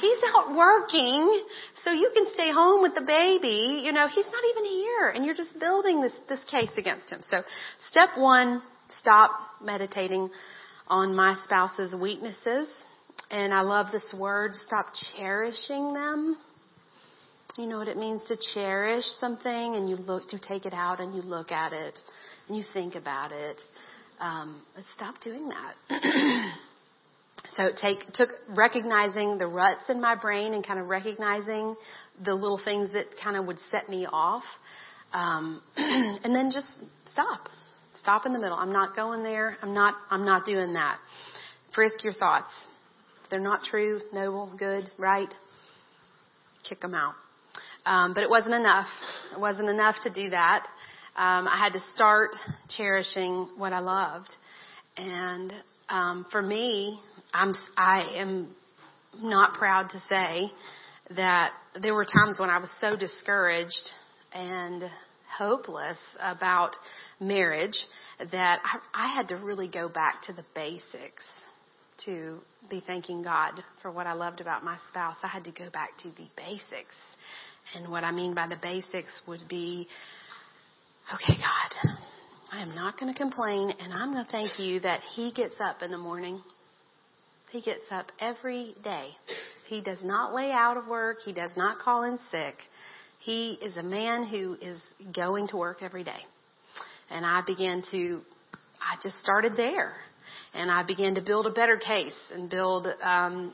He's 0.00 0.18
out 0.34 0.54
working, 0.54 1.42
so 1.82 1.90
you 1.90 2.10
can 2.14 2.26
stay 2.34 2.52
home 2.52 2.82
with 2.82 2.94
the 2.94 3.02
baby. 3.02 3.82
You 3.84 3.92
know, 3.92 4.06
he's 4.08 4.26
not 4.26 4.42
even 4.50 4.64
here, 4.64 5.08
and 5.10 5.24
you're 5.24 5.34
just 5.34 5.58
building 5.58 6.00
this 6.00 6.12
this 6.28 6.44
case 6.44 6.72
against 6.76 7.10
him. 7.10 7.20
So, 7.28 7.42
step 7.88 8.10
one: 8.16 8.62
stop 8.88 9.30
meditating 9.62 10.30
on 10.86 11.14
my 11.14 11.34
spouse's 11.44 11.94
weaknesses. 11.94 12.68
And 13.30 13.54
I 13.54 13.60
love 13.60 13.92
this 13.92 14.14
word, 14.18 14.54
stop 14.54 14.86
cherishing 15.16 15.94
them. 15.94 16.36
You 17.56 17.66
know 17.66 17.78
what 17.78 17.88
it 17.88 17.96
means 17.96 18.24
to 18.24 18.36
cherish 18.54 19.04
something 19.04 19.74
and 19.76 19.88
you 19.88 19.96
look, 19.96 20.28
to 20.30 20.38
take 20.38 20.66
it 20.66 20.74
out 20.74 21.00
and 21.00 21.14
you 21.14 21.22
look 21.22 21.52
at 21.52 21.72
it 21.72 21.98
and 22.48 22.56
you 22.56 22.64
think 22.72 22.94
about 22.96 23.30
it. 23.32 23.56
Um, 24.18 24.62
stop 24.94 25.20
doing 25.20 25.48
that. 25.48 26.54
so 27.60 27.66
it 27.66 27.76
take, 27.76 27.98
took 28.14 28.30
recognizing 28.56 29.36
the 29.36 29.46
ruts 29.46 29.90
in 29.90 30.00
my 30.00 30.14
brain 30.14 30.54
and 30.54 30.66
kind 30.66 30.80
of 30.80 30.88
recognizing 30.88 31.76
the 32.24 32.34
little 32.34 32.60
things 32.64 32.92
that 32.94 33.04
kind 33.22 33.36
of 33.36 33.46
would 33.46 33.58
set 33.70 33.88
me 33.88 34.06
off. 34.10 34.44
Um, 35.12 35.60
and 35.76 36.34
then 36.34 36.50
just 36.50 36.68
stop. 37.12 37.48
Stop 38.00 38.24
in 38.24 38.32
the 38.32 38.38
middle. 38.38 38.56
I'm 38.56 38.72
not 38.72 38.96
going 38.96 39.22
there. 39.22 39.58
I'm 39.60 39.74
not, 39.74 39.94
I'm 40.10 40.24
not 40.24 40.46
doing 40.46 40.72
that. 40.72 40.98
Frisk 41.74 42.02
your 42.02 42.14
thoughts. 42.14 42.50
If 43.24 43.30
they're 43.30 43.40
not 43.40 43.62
true, 43.64 44.00
noble, 44.12 44.54
good, 44.58 44.90
right, 44.96 45.32
kick 46.66 46.80
them 46.80 46.94
out. 46.94 47.14
Um, 47.84 48.14
but 48.14 48.22
it 48.22 48.30
wasn't 48.30 48.54
enough. 48.54 48.88
It 49.34 49.40
wasn't 49.40 49.68
enough 49.68 49.96
to 50.04 50.10
do 50.10 50.30
that. 50.30 50.66
Um, 51.14 51.46
I 51.46 51.58
had 51.62 51.74
to 51.74 51.80
start 51.94 52.30
cherishing 52.70 53.50
what 53.58 53.74
I 53.74 53.80
loved. 53.80 54.30
And 54.96 55.52
um, 55.90 56.24
for 56.30 56.40
me, 56.40 57.00
I'm, 57.32 57.54
I 57.76 58.16
am 58.16 58.54
not 59.20 59.54
proud 59.54 59.90
to 59.90 59.98
say 60.08 60.50
that 61.16 61.52
there 61.80 61.94
were 61.94 62.04
times 62.04 62.38
when 62.38 62.50
I 62.50 62.58
was 62.58 62.70
so 62.80 62.96
discouraged 62.96 63.90
and 64.32 64.84
hopeless 65.36 65.98
about 66.20 66.72
marriage 67.20 67.76
that 68.18 68.60
I, 68.64 68.78
I 69.06 69.14
had 69.14 69.28
to 69.28 69.36
really 69.36 69.68
go 69.68 69.88
back 69.88 70.22
to 70.24 70.32
the 70.32 70.44
basics 70.54 71.24
to 72.04 72.38
be 72.68 72.82
thanking 72.86 73.22
God 73.22 73.62
for 73.82 73.90
what 73.90 74.06
I 74.06 74.12
loved 74.12 74.40
about 74.40 74.64
my 74.64 74.76
spouse. 74.88 75.16
I 75.22 75.28
had 75.28 75.44
to 75.44 75.52
go 75.52 75.70
back 75.70 75.90
to 76.02 76.08
the 76.10 76.26
basics. 76.36 76.96
And 77.74 77.90
what 77.90 78.04
I 78.04 78.10
mean 78.10 78.34
by 78.34 78.46
the 78.48 78.58
basics 78.60 79.22
would 79.28 79.46
be, 79.48 79.86
okay, 81.14 81.38
God, 81.38 81.96
I 82.52 82.62
am 82.62 82.74
not 82.74 82.98
going 82.98 83.12
to 83.12 83.18
complain 83.18 83.72
and 83.78 83.92
I'm 83.92 84.12
going 84.12 84.24
to 84.24 84.30
thank 84.30 84.58
you 84.58 84.80
that 84.80 85.00
he 85.14 85.32
gets 85.32 85.54
up 85.60 85.82
in 85.82 85.90
the 85.90 85.98
morning. 85.98 86.42
He 87.50 87.60
gets 87.60 87.84
up 87.90 88.06
every 88.20 88.74
day. 88.84 89.08
He 89.66 89.80
does 89.80 89.98
not 90.02 90.34
lay 90.34 90.52
out 90.52 90.76
of 90.76 90.86
work. 90.86 91.18
He 91.24 91.32
does 91.32 91.52
not 91.56 91.78
call 91.78 92.04
in 92.04 92.18
sick. 92.30 92.54
He 93.20 93.58
is 93.60 93.76
a 93.76 93.82
man 93.82 94.24
who 94.26 94.56
is 94.60 94.80
going 95.14 95.48
to 95.48 95.56
work 95.56 95.82
every 95.82 96.04
day. 96.04 96.20
And 97.10 97.26
I 97.26 97.42
began 97.46 97.82
to, 97.90 98.20
I 98.80 98.96
just 99.02 99.18
started 99.18 99.56
there. 99.56 99.94
And 100.54 100.70
I 100.70 100.84
began 100.84 101.16
to 101.16 101.20
build 101.20 101.46
a 101.46 101.50
better 101.50 101.76
case 101.76 102.16
and 102.32 102.48
build, 102.48 102.86
um, 103.02 103.52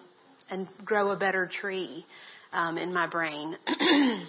and 0.50 0.69
grow 0.85 1.11
a 1.11 1.17
better 1.17 1.50
tree, 1.50 2.05
um, 2.53 2.79
in 2.79 2.93
my 2.93 3.07
brain. 3.07 3.57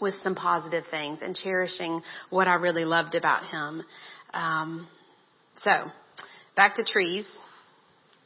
with 0.00 0.14
some 0.22 0.34
positive 0.34 0.84
things 0.90 1.20
and 1.22 1.34
cherishing 1.34 2.02
what 2.30 2.48
I 2.48 2.54
really 2.54 2.84
loved 2.84 3.14
about 3.14 3.44
him. 3.44 3.82
Um, 4.32 4.88
so, 5.58 5.70
back 6.54 6.76
to 6.76 6.84
trees. 6.84 7.26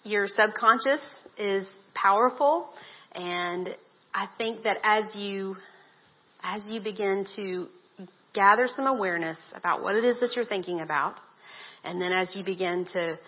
Your 0.03 0.29
subconscious 0.29 1.01
is 1.39 1.71
powerful, 1.95 2.71
and 3.15 3.69
I 4.15 4.29
think 4.39 4.65
that 4.65 4.79
as 4.83 5.15
you 5.15 5.57
as 6.43 6.67
you 6.71 6.81
begin 6.81 7.27
to 7.37 7.67
gather 8.33 8.65
some 8.67 8.87
awareness 8.87 9.37
about 9.55 9.83
what 9.83 9.95
it 9.97 10.05
is 10.05 10.19
that 10.21 10.33
you're 10.35 10.47
thinking 10.47 10.81
about, 10.81 11.17
and 11.85 12.01
then 12.01 12.13
as 12.13 12.35
you 12.35 12.43
begin 12.43 12.87
to 12.95 13.19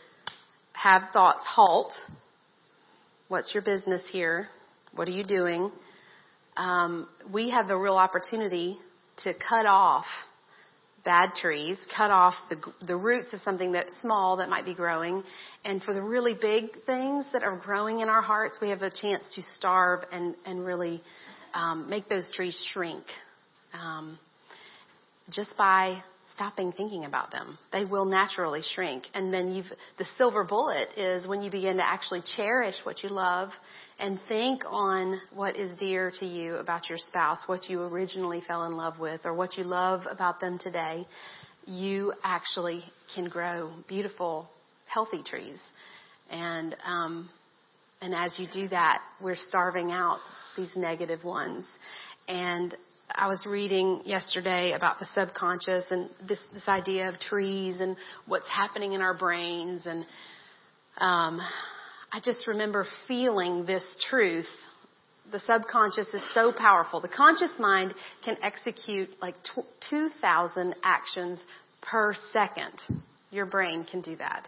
have 0.73 1.03
thoughts 1.13 1.45
halt, 1.47 1.93
what's 3.29 3.53
your 3.53 3.63
business 3.63 4.03
here? 4.11 4.49
What 4.95 5.09
are 5.09 5.13
you 5.13 5.25
doing? 5.25 5.71
Um, 6.57 7.07
we 7.31 7.51
have 7.51 7.69
a 7.69 7.77
real 7.77 7.97
opportunity 7.97 8.79
to 9.25 9.35
cut 9.35 9.67
off 9.67 10.07
bad 11.05 11.31
trees, 11.35 11.85
cut 11.97 12.11
off 12.11 12.35
the, 12.49 12.57
the 12.87 12.97
roots 12.97 13.33
of 13.33 13.41
something 13.41 13.73
that's 13.73 13.93
small 14.01 14.37
that 14.37 14.49
might 14.49 14.65
be 14.65 14.75
growing. 14.75 15.23
And 15.65 15.83
for 15.83 15.95
the 15.95 16.03
really 16.03 16.35
big 16.41 16.71
things 16.87 17.27
that 17.33 17.43
are 17.43 17.61
growing 17.63 18.01
in 18.01 18.09
our 18.09 18.23
hearts, 18.23 18.59
we 18.63 18.71
have 18.71 18.83
a 18.83 18.91
chance 18.91 19.25
to 19.35 19.43
starve 19.57 20.01
and, 20.13 20.35
and 20.47 20.65
really 20.65 21.03
um, 21.55 21.91
make 21.91 22.09
those 22.09 22.31
trees 22.35 22.57
shrink 22.73 23.05
um, 23.73 24.19
just 25.31 25.57
by 25.57 26.03
stopping 26.35 26.73
thinking 26.73 27.05
about 27.05 27.31
them. 27.31 27.59
They 27.73 27.85
will 27.85 28.05
naturally 28.05 28.63
shrink. 28.75 29.05
And 29.15 29.33
then 29.33 29.53
you've, 29.53 29.67
the 29.99 30.07
silver 30.17 30.45
bullet 30.45 30.89
is 30.97 31.27
when 31.27 31.43
you 31.43 31.51
begin 31.51 31.77
to 31.77 31.87
actually 31.87 32.23
cherish 32.37 32.77
what 32.85 33.03
you 33.03 33.11
love 33.11 33.51
and 33.99 34.19
think 34.29 34.63
on 34.67 35.21
what 35.35 35.57
is 35.57 35.77
dear 35.79 36.13
to 36.21 36.27
you 36.27 36.57
about 36.57 36.89
your 36.89 36.99
spouse, 36.99 37.45
what 37.47 37.69
you 37.69 37.83
originally 37.83 38.43
fell 38.47 38.65
in 38.65 38.73
love 38.73 38.99
with, 38.99 39.21
or 39.25 39.35
what 39.35 39.57
you 39.57 39.65
love 39.65 40.03
about 40.11 40.41
them 40.41 40.59
today, 40.59 41.07
you 41.67 42.13
actually 42.25 42.83
can 43.15 43.29
grow 43.29 43.71
beautiful, 43.89 44.49
healthy 44.87 45.23
trees. 45.23 45.61
And, 46.31 46.75
um, 46.85 47.29
and 48.01 48.15
as 48.15 48.39
you 48.39 48.47
do 48.53 48.69
that, 48.69 49.03
we're 49.21 49.37
starving 49.37 49.93
out 49.93 50.19
these 50.57 50.75
negative 50.77 51.25
ones. 51.25 51.69
And 52.27 52.75
I 53.15 53.27
was 53.27 53.45
reading 53.47 54.03
yesterday 54.05 54.73
about 54.73 54.99
the 54.99 55.07
subconscious 55.07 55.85
and 55.91 56.09
this, 56.27 56.39
this 56.53 56.69
idea 56.69 57.09
of 57.09 57.19
trees 57.19 57.81
and 57.81 57.97
what's 58.27 58.49
happening 58.49 58.93
in 58.93 59.03
our 59.03 59.15
brains. 59.17 59.87
And 59.87 60.05
um, 60.99 61.41
I 62.13 62.21
just 62.25 62.47
remember 62.47 62.87
feeling 63.07 63.67
this 63.67 63.85
truth. 64.09 64.47
The 65.31 65.41
subconscious 65.41 66.09
is 66.15 66.23
so 66.33 66.53
powerful. 66.57 67.01
The 67.01 67.09
conscious 67.09 67.53
mind 67.59 67.95
can 68.25 68.37
execute 68.43 69.09
like 69.21 69.35
2,000 69.91 70.75
actions 70.83 71.43
per 71.81 72.15
second. 72.33 73.03
Your 73.31 73.47
brain 73.47 73.85
can 73.85 74.01
do 74.01 74.17
that. 74.17 74.47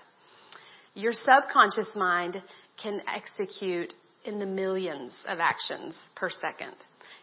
Your 0.95 1.13
subconscious 1.13 1.89
mind 1.95 2.43
can 2.83 3.03
execute 3.07 3.93
in 4.25 4.39
the 4.39 4.47
millions 4.47 5.13
of 5.27 5.39
actions 5.39 5.95
per 6.17 6.31
second. 6.31 6.75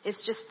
It's 0.03 0.25
just 0.25 0.41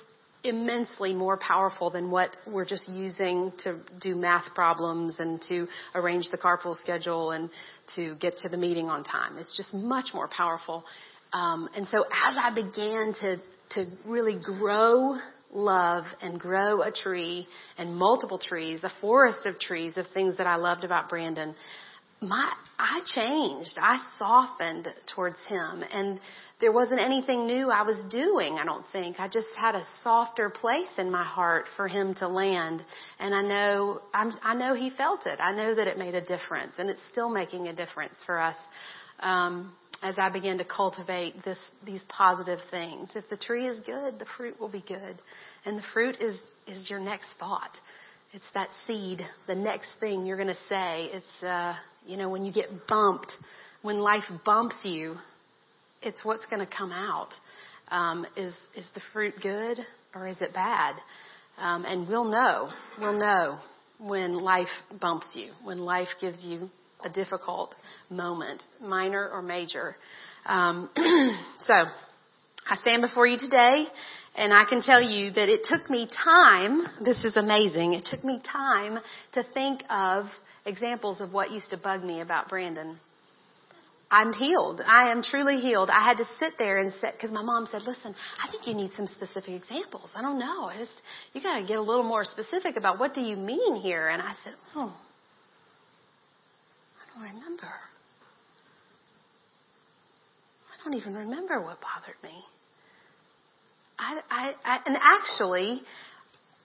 immensely 0.45 1.13
more 1.13 1.37
powerful 1.37 1.91
than 1.91 2.11
what 2.11 2.31
we're 2.47 2.65
just 2.65 2.89
using 2.89 3.53
to 3.63 3.81
do 4.01 4.15
math 4.15 4.55
problems 4.55 5.17
and 5.19 5.41
to 5.49 5.67
arrange 5.95 6.29
the 6.31 6.39
carpool 6.39 6.77
schedule 6.77 7.33
and 7.33 7.51
to 7.97 8.15
get 8.17 8.39
to 8.39 8.49
the 8.49 8.57
meeting 8.57 8.87
on 8.87 9.05
time. 9.05 9.37
It's 9.39 9.57
just 9.57 9.75
much 9.75 10.15
more 10.15 10.29
powerful. 10.35 10.85
Um, 11.33 11.69
and 11.77 11.87
so 11.89 12.03
as 12.03 12.37
I 12.43 12.55
began 12.55 13.15
to 13.21 13.37
to 13.71 13.87
really 14.05 14.41
grow 14.43 15.17
love 15.53 16.05
and 16.23 16.39
grow 16.39 16.83
a 16.83 16.93
tree 16.93 17.47
and 17.79 17.95
multiple 17.95 18.39
trees, 18.39 18.85
a 18.85 18.91
forest 19.01 19.47
of 19.47 19.59
trees 19.59 19.97
of 19.97 20.07
things 20.13 20.37
that 20.39 20.47
I 20.47 20.57
loved 20.57 20.85
about 20.85 21.09
Brandon, 21.09 21.55
my 22.21 22.53
I 22.79 23.01
changed. 23.15 23.77
I 23.79 23.99
softened 24.17 24.89
towards 25.15 25.39
him 25.49 25.85
and 25.93 26.19
there 26.61 26.73
wasn't 26.73 27.01
anything 27.01 27.47
new 27.47 27.71
I 27.71 27.83
was 27.83 28.03
doing, 28.11 28.55
I 28.55 28.65
don't 28.65 28.85
think. 28.93 29.21
I 29.21 29.29
just 29.29 29.49
had 29.59 29.75
a 29.75 29.83
softer 30.03 30.49
place 30.49 30.91
in 30.97 31.11
my 31.11 31.25
heart 31.25 31.67
for 31.77 31.89
him 31.89 32.15
to 32.17 32.29
land. 32.29 32.83
And 33.19 33.35
I 33.35 33.43
know, 33.43 34.01
I'm, 34.15 34.33
I 34.43 34.55
know 34.55 34.75
he 34.75 34.91
felt 34.91 35.27
it. 35.27 35.41
I 35.41 35.55
know 35.55 35.75
that 35.75 35.87
it 35.87 35.99
made 35.99 36.15
a 36.15 36.21
difference 36.21 36.75
and 36.79 36.89
it's 36.89 37.01
still 37.11 37.31
making 37.31 37.69
a 37.69 37.75
difference 37.75 38.15
for 38.25 38.39
us. 38.39 38.57
Um, 39.21 39.75
as 40.03 40.19
I 40.19 40.31
began 40.31 40.57
to 40.59 40.65
cultivate 40.65 41.45
this, 41.45 41.59
these 41.85 42.03
positive 42.09 42.61
things. 42.71 43.11
If 43.15 43.29
the 43.29 43.37
tree 43.37 43.67
is 43.67 43.81
good, 43.81 44.19
the 44.19 44.27
fruit 44.39 44.59
will 44.59 44.71
be 44.71 44.83
good. 44.87 45.21
And 45.67 45.79
the 45.79 45.85
fruit 45.93 46.17
is, 46.21 46.39
is 46.67 46.89
your 46.89 47.01
next 47.01 47.29
thought. 47.39 47.73
It's 48.33 48.45
that 48.55 48.69
seed, 48.87 49.23
the 49.49 49.57
next 49.57 49.89
thing 49.99 50.25
you're 50.25 50.37
going 50.37 50.49
to 50.49 50.55
say. 50.69 51.11
It's, 51.13 51.43
uh, 51.43 51.75
you 52.07 52.17
know, 52.17 52.29
when 52.29 52.45
you 52.45 52.53
get 52.53 52.69
bumped, 52.87 53.33
when 53.83 53.99
life 53.99 54.23
bumps 54.47 54.77
you, 54.85 55.17
it's 56.01 56.25
what's 56.25 56.47
going 56.47 56.65
to 56.65 56.73
come 56.73 56.93
out. 56.93 57.31
Um, 57.89 58.25
is, 58.37 58.55
is 58.77 58.87
the 58.95 59.01
fruit 59.13 59.35
good 59.43 59.79
or 60.15 60.29
is 60.29 60.41
it 60.41 60.55
bad? 60.55 60.95
Um, 61.59 61.85
and 61.85 62.07
we'll 62.09 62.31
know. 62.31 62.69
We'll 63.01 63.19
know 63.19 63.59
when 63.99 64.35
life 64.35 64.69
bumps 65.01 65.27
you, 65.35 65.51
when 65.65 65.79
life 65.79 66.09
gives 66.21 66.39
you 66.45 66.71
a 67.05 67.11
difficult 67.11 67.75
moment, 68.11 68.63
minor 68.81 69.29
or 69.29 69.43
major. 69.43 69.97
Um, 70.47 70.89
so, 71.59 71.75
I 72.69 72.77
stand 72.77 73.03
before 73.03 73.27
you 73.27 73.39
today, 73.39 73.87
and 74.37 74.53
I 74.53 74.65
can 74.65 74.83
tell 74.83 75.03
you 75.03 75.33
that 75.33 75.49
it 75.49 75.65
took 75.65 75.91
me 75.91 76.09
time. 76.25 76.83
This 77.05 77.25
is 77.25 77.37
amazing. 77.37 77.95
It 77.95 78.05
took 78.05 78.25
me 78.25 78.41
time 78.41 78.99
to 79.33 79.43
think 79.55 79.83
of 79.91 80.27
examples 80.65 81.21
of 81.21 81.33
what 81.33 81.51
used 81.51 81.71
to 81.71 81.77
bug 81.77 82.05
me 82.05 82.21
about 82.21 82.49
Brandon. 82.49 82.99
I'm 84.11 84.33
healed. 84.33 84.81
I 84.85 85.13
am 85.13 85.23
truly 85.23 85.61
healed. 85.61 85.89
I 85.89 86.05
had 86.05 86.17
to 86.17 86.25
sit 86.41 86.55
there 86.59 86.79
and 86.79 86.93
sit 86.95 87.13
because 87.13 87.31
my 87.31 87.43
mom 87.43 87.69
said, 87.71 87.83
"Listen, 87.83 88.15
I 88.43 88.51
think 88.51 88.67
you 88.67 88.75
need 88.75 88.91
some 88.97 89.07
specific 89.07 89.51
examples." 89.51 90.11
I 90.17 90.23
don't 90.23 90.39
know. 90.39 90.65
I 90.65 90.79
just 90.79 90.91
you 91.33 91.41
got 91.41 91.61
to 91.61 91.67
get 91.67 91.79
a 91.79 91.83
little 91.83 92.03
more 92.03 92.25
specific 92.25 92.77
about 92.77 92.99
what 92.99 93.15
do 93.15 93.21
you 93.21 93.37
mean 93.37 93.77
here. 93.77 94.09
And 94.09 94.21
I 94.21 94.33
said, 94.43 94.55
"Oh, 94.75 94.97
I 96.99 97.15
don't 97.15 97.35
remember. 97.37 97.73
I 100.73 100.85
don't 100.85 100.95
even 100.95 101.15
remember 101.15 101.61
what 101.61 101.79
bothered 101.81 102.21
me." 102.25 102.45
I, 104.01 104.21
I, 104.31 104.55
I 104.65 104.79
and 104.87 104.97
actually, 104.97 105.83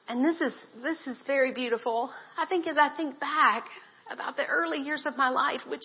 and 0.07 0.23
this 0.23 0.39
is 0.39 0.53
this 0.81 0.97
is 1.05 1.17
very 1.27 1.53
beautiful. 1.53 2.09
I 2.37 2.45
think 2.45 2.65
as 2.65 2.77
I 2.79 2.95
think 2.95 3.19
back, 3.19 3.65
about 4.09 4.37
the 4.37 4.45
early 4.45 4.79
years 4.79 5.03
of 5.05 5.17
my 5.17 5.29
life, 5.29 5.61
which 5.67 5.83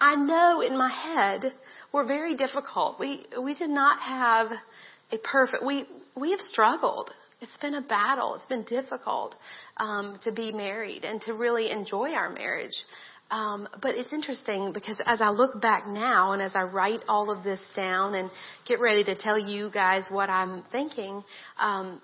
I 0.00 0.14
know 0.14 0.60
in 0.60 0.76
my 0.76 0.90
head 0.90 1.52
were 1.92 2.06
very 2.06 2.36
difficult. 2.36 3.00
We 3.00 3.26
we 3.42 3.54
did 3.54 3.70
not 3.70 4.00
have 4.00 4.48
a 5.10 5.18
perfect. 5.18 5.64
We 5.64 5.86
we 6.16 6.30
have 6.30 6.40
struggled. 6.40 7.10
It's 7.40 7.56
been 7.60 7.74
a 7.74 7.82
battle. 7.82 8.36
It's 8.36 8.46
been 8.46 8.64
difficult 8.64 9.34
um, 9.78 10.20
to 10.22 10.30
be 10.30 10.52
married 10.52 11.04
and 11.04 11.20
to 11.22 11.34
really 11.34 11.72
enjoy 11.72 12.12
our 12.12 12.30
marriage. 12.30 12.76
Um, 13.32 13.66
but 13.80 13.94
it's 13.94 14.12
interesting 14.12 14.72
because 14.74 15.00
as 15.06 15.22
I 15.22 15.30
look 15.30 15.58
back 15.58 15.88
now 15.88 16.32
and 16.32 16.42
as 16.42 16.52
I 16.54 16.64
write 16.64 17.00
all 17.08 17.30
of 17.30 17.42
this 17.42 17.60
down 17.74 18.14
and 18.14 18.30
get 18.68 18.78
ready 18.78 19.02
to 19.04 19.16
tell 19.16 19.38
you 19.38 19.70
guys 19.70 20.06
what 20.10 20.28
I'm 20.28 20.62
thinking, 20.70 21.24
um, 21.58 22.02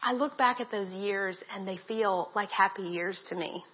I 0.00 0.12
look 0.12 0.38
back 0.38 0.60
at 0.60 0.70
those 0.70 0.92
years 0.92 1.36
and 1.52 1.66
they 1.66 1.76
feel 1.88 2.30
like 2.36 2.52
happy 2.52 2.84
years 2.84 3.20
to 3.30 3.34
me. 3.34 3.64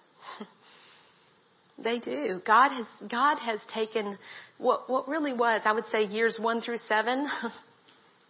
they 1.83 1.99
do. 1.99 2.41
God 2.47 2.69
has 2.69 2.87
God 3.07 3.37
has 3.37 3.59
taken 3.71 4.17
what 4.57 4.89
what 4.89 5.07
really 5.07 5.33
was, 5.33 5.61
I 5.65 5.73
would 5.73 5.85
say 5.91 6.05
years 6.05 6.39
1 6.41 6.61
through 6.61 6.79
7 6.89 7.29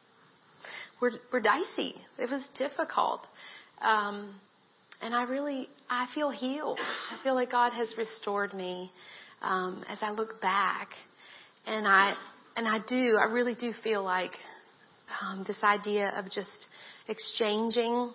were 1.01 1.11
were 1.31 1.39
dicey. 1.39 1.95
It 2.19 2.29
was 2.29 2.45
difficult. 2.57 3.21
Um 3.81 4.35
and 5.03 5.13
I 5.13 5.23
really 5.23 5.67
I 5.89 6.07
feel 6.15 6.29
healed. 6.29 6.79
I 6.79 7.21
feel 7.23 7.35
like 7.35 7.51
God 7.51 7.73
has 7.73 7.93
restored 7.97 8.53
me 8.53 8.91
um 9.41 9.83
as 9.89 9.99
I 10.01 10.11
look 10.11 10.41
back. 10.41 10.89
And 11.65 11.87
I 11.87 12.15
and 12.55 12.67
I 12.67 12.79
do, 12.87 13.17
I 13.19 13.25
really 13.31 13.55
do 13.55 13.71
feel 13.83 14.03
like 14.03 14.33
um, 15.21 15.43
this 15.47 15.63
idea 15.63 16.11
of 16.15 16.25
just 16.25 16.67
exchanging 17.07 18.11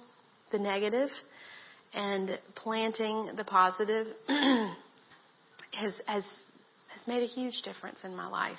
the 0.52 0.58
negative 0.58 1.10
and 1.94 2.38
planting 2.54 3.30
the 3.36 3.44
positive 3.44 4.06
has, 4.28 5.94
has, 6.06 6.24
has 6.24 7.06
made 7.06 7.22
a 7.22 7.26
huge 7.26 7.62
difference 7.62 7.98
in 8.04 8.14
my 8.14 8.28
life. 8.28 8.58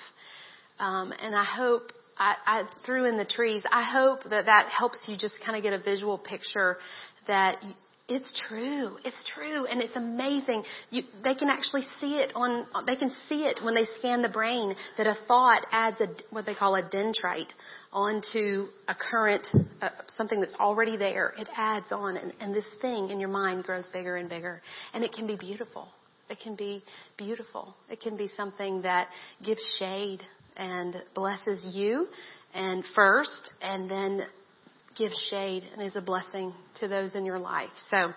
Um, 0.80 1.14
and 1.22 1.36
I 1.36 1.46
hope 1.46 1.92
I, 2.18 2.36
I 2.46 2.64
threw 2.86 3.06
in 3.06 3.18
the 3.18 3.26
trees. 3.26 3.64
I 3.72 3.84
hope 3.84 4.24
that 4.30 4.46
that 4.46 4.68
helps 4.68 5.06
you 5.08 5.18
just 5.18 5.36
kind 5.46 5.58
of 5.58 5.64
get 5.64 5.74
a 5.74 5.82
visual 5.82 6.18
picture 6.18 6.78
that 7.28 7.58
it's 8.10 8.42
true. 8.48 8.98
It's 9.06 9.24
true. 9.36 9.66
And 9.66 9.82
it's 9.82 9.96
amazing. 9.96 10.64
You, 10.90 11.04
they 11.24 11.36
can 11.36 11.50
actually 11.50 11.84
see 12.02 12.16
it 12.16 12.32
on, 12.36 12.66
they 12.86 12.96
can 12.96 13.12
see 13.28 13.44
it 13.44 13.60
when 13.64 13.76
they 13.76 13.86
scan 14.00 14.22
the 14.22 14.30
brain 14.30 14.76
that 14.98 15.08
a 15.08 15.16
thought 15.28 15.66
adds 15.72 16.02
a, 16.02 16.08
what 16.32 16.46
they 16.46 16.56
call 16.56 16.76
a 16.76 16.82
dendrite 16.82 17.52
onto 17.94 18.68
a 18.88 18.96
current, 19.12 19.46
uh, 19.82 19.90
something 20.08 20.40
that's 20.40 20.56
already 20.60 20.98
there. 20.98 21.34
It 21.38 21.48
adds 21.56 21.92
on 21.92 22.18
and, 22.18 22.34
and 22.42 22.54
this 22.54 22.68
thing 22.82 23.10
in 23.10 23.20
your 23.20 23.30
mind 23.30 23.64
grows 23.64 23.88
bigger 23.94 24.18
and 24.18 24.28
bigger. 24.28 24.62
And 24.94 25.04
it 25.04 25.14
can 25.14 25.28
be 25.28 25.36
beautiful. 25.36 25.88
It 26.30 26.40
can 26.44 26.56
be 26.56 26.84
beautiful. 27.18 27.76
It 27.90 28.02
can 28.02 28.18
be 28.18 28.30
something 28.36 28.82
that 28.82 29.08
gives 29.46 29.62
shade 29.80 30.22
and 30.58 30.96
blesses 31.16 31.72
you 31.74 32.08
and 32.54 32.84
first 32.96 33.52
and 33.62 33.90
then 33.90 34.24
gives 35.00 35.18
shade 35.32 35.64
and 35.74 35.82
is 35.82 35.96
a 35.96 36.02
blessing 36.02 36.54
to 36.80 36.88
those 36.88 37.16
in 37.16 37.26
your 37.26 37.40
life. 37.40 37.72
So, 37.90 38.12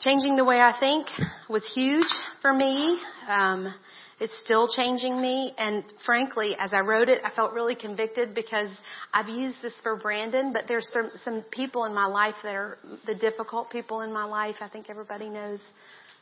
changing 0.00 0.36
the 0.36 0.44
way 0.44 0.56
I 0.56 0.74
think 0.78 1.06
was 1.48 1.64
huge 1.74 2.12
for 2.42 2.52
me. 2.52 3.00
Um, 3.28 3.72
it's 4.18 4.36
still 4.44 4.68
changing 4.74 5.20
me. 5.20 5.54
And 5.56 5.84
frankly, 6.04 6.56
as 6.58 6.72
I 6.74 6.80
wrote 6.80 7.08
it, 7.08 7.20
I 7.24 7.30
felt 7.30 7.52
really 7.52 7.76
convicted 7.76 8.34
because 8.34 8.68
I've 9.12 9.28
used 9.28 9.58
this 9.62 9.74
for 9.82 9.96
Brandon, 9.96 10.52
but 10.52 10.64
there's 10.66 10.88
some, 10.92 11.10
some 11.24 11.44
people 11.52 11.84
in 11.84 11.94
my 11.94 12.06
life 12.06 12.34
that 12.42 12.56
are 12.56 12.78
the 13.06 13.14
difficult 13.14 13.70
people 13.70 14.00
in 14.00 14.12
my 14.12 14.24
life. 14.24 14.56
I 14.60 14.68
think 14.68 14.90
everybody 14.90 15.28
knows 15.28 15.60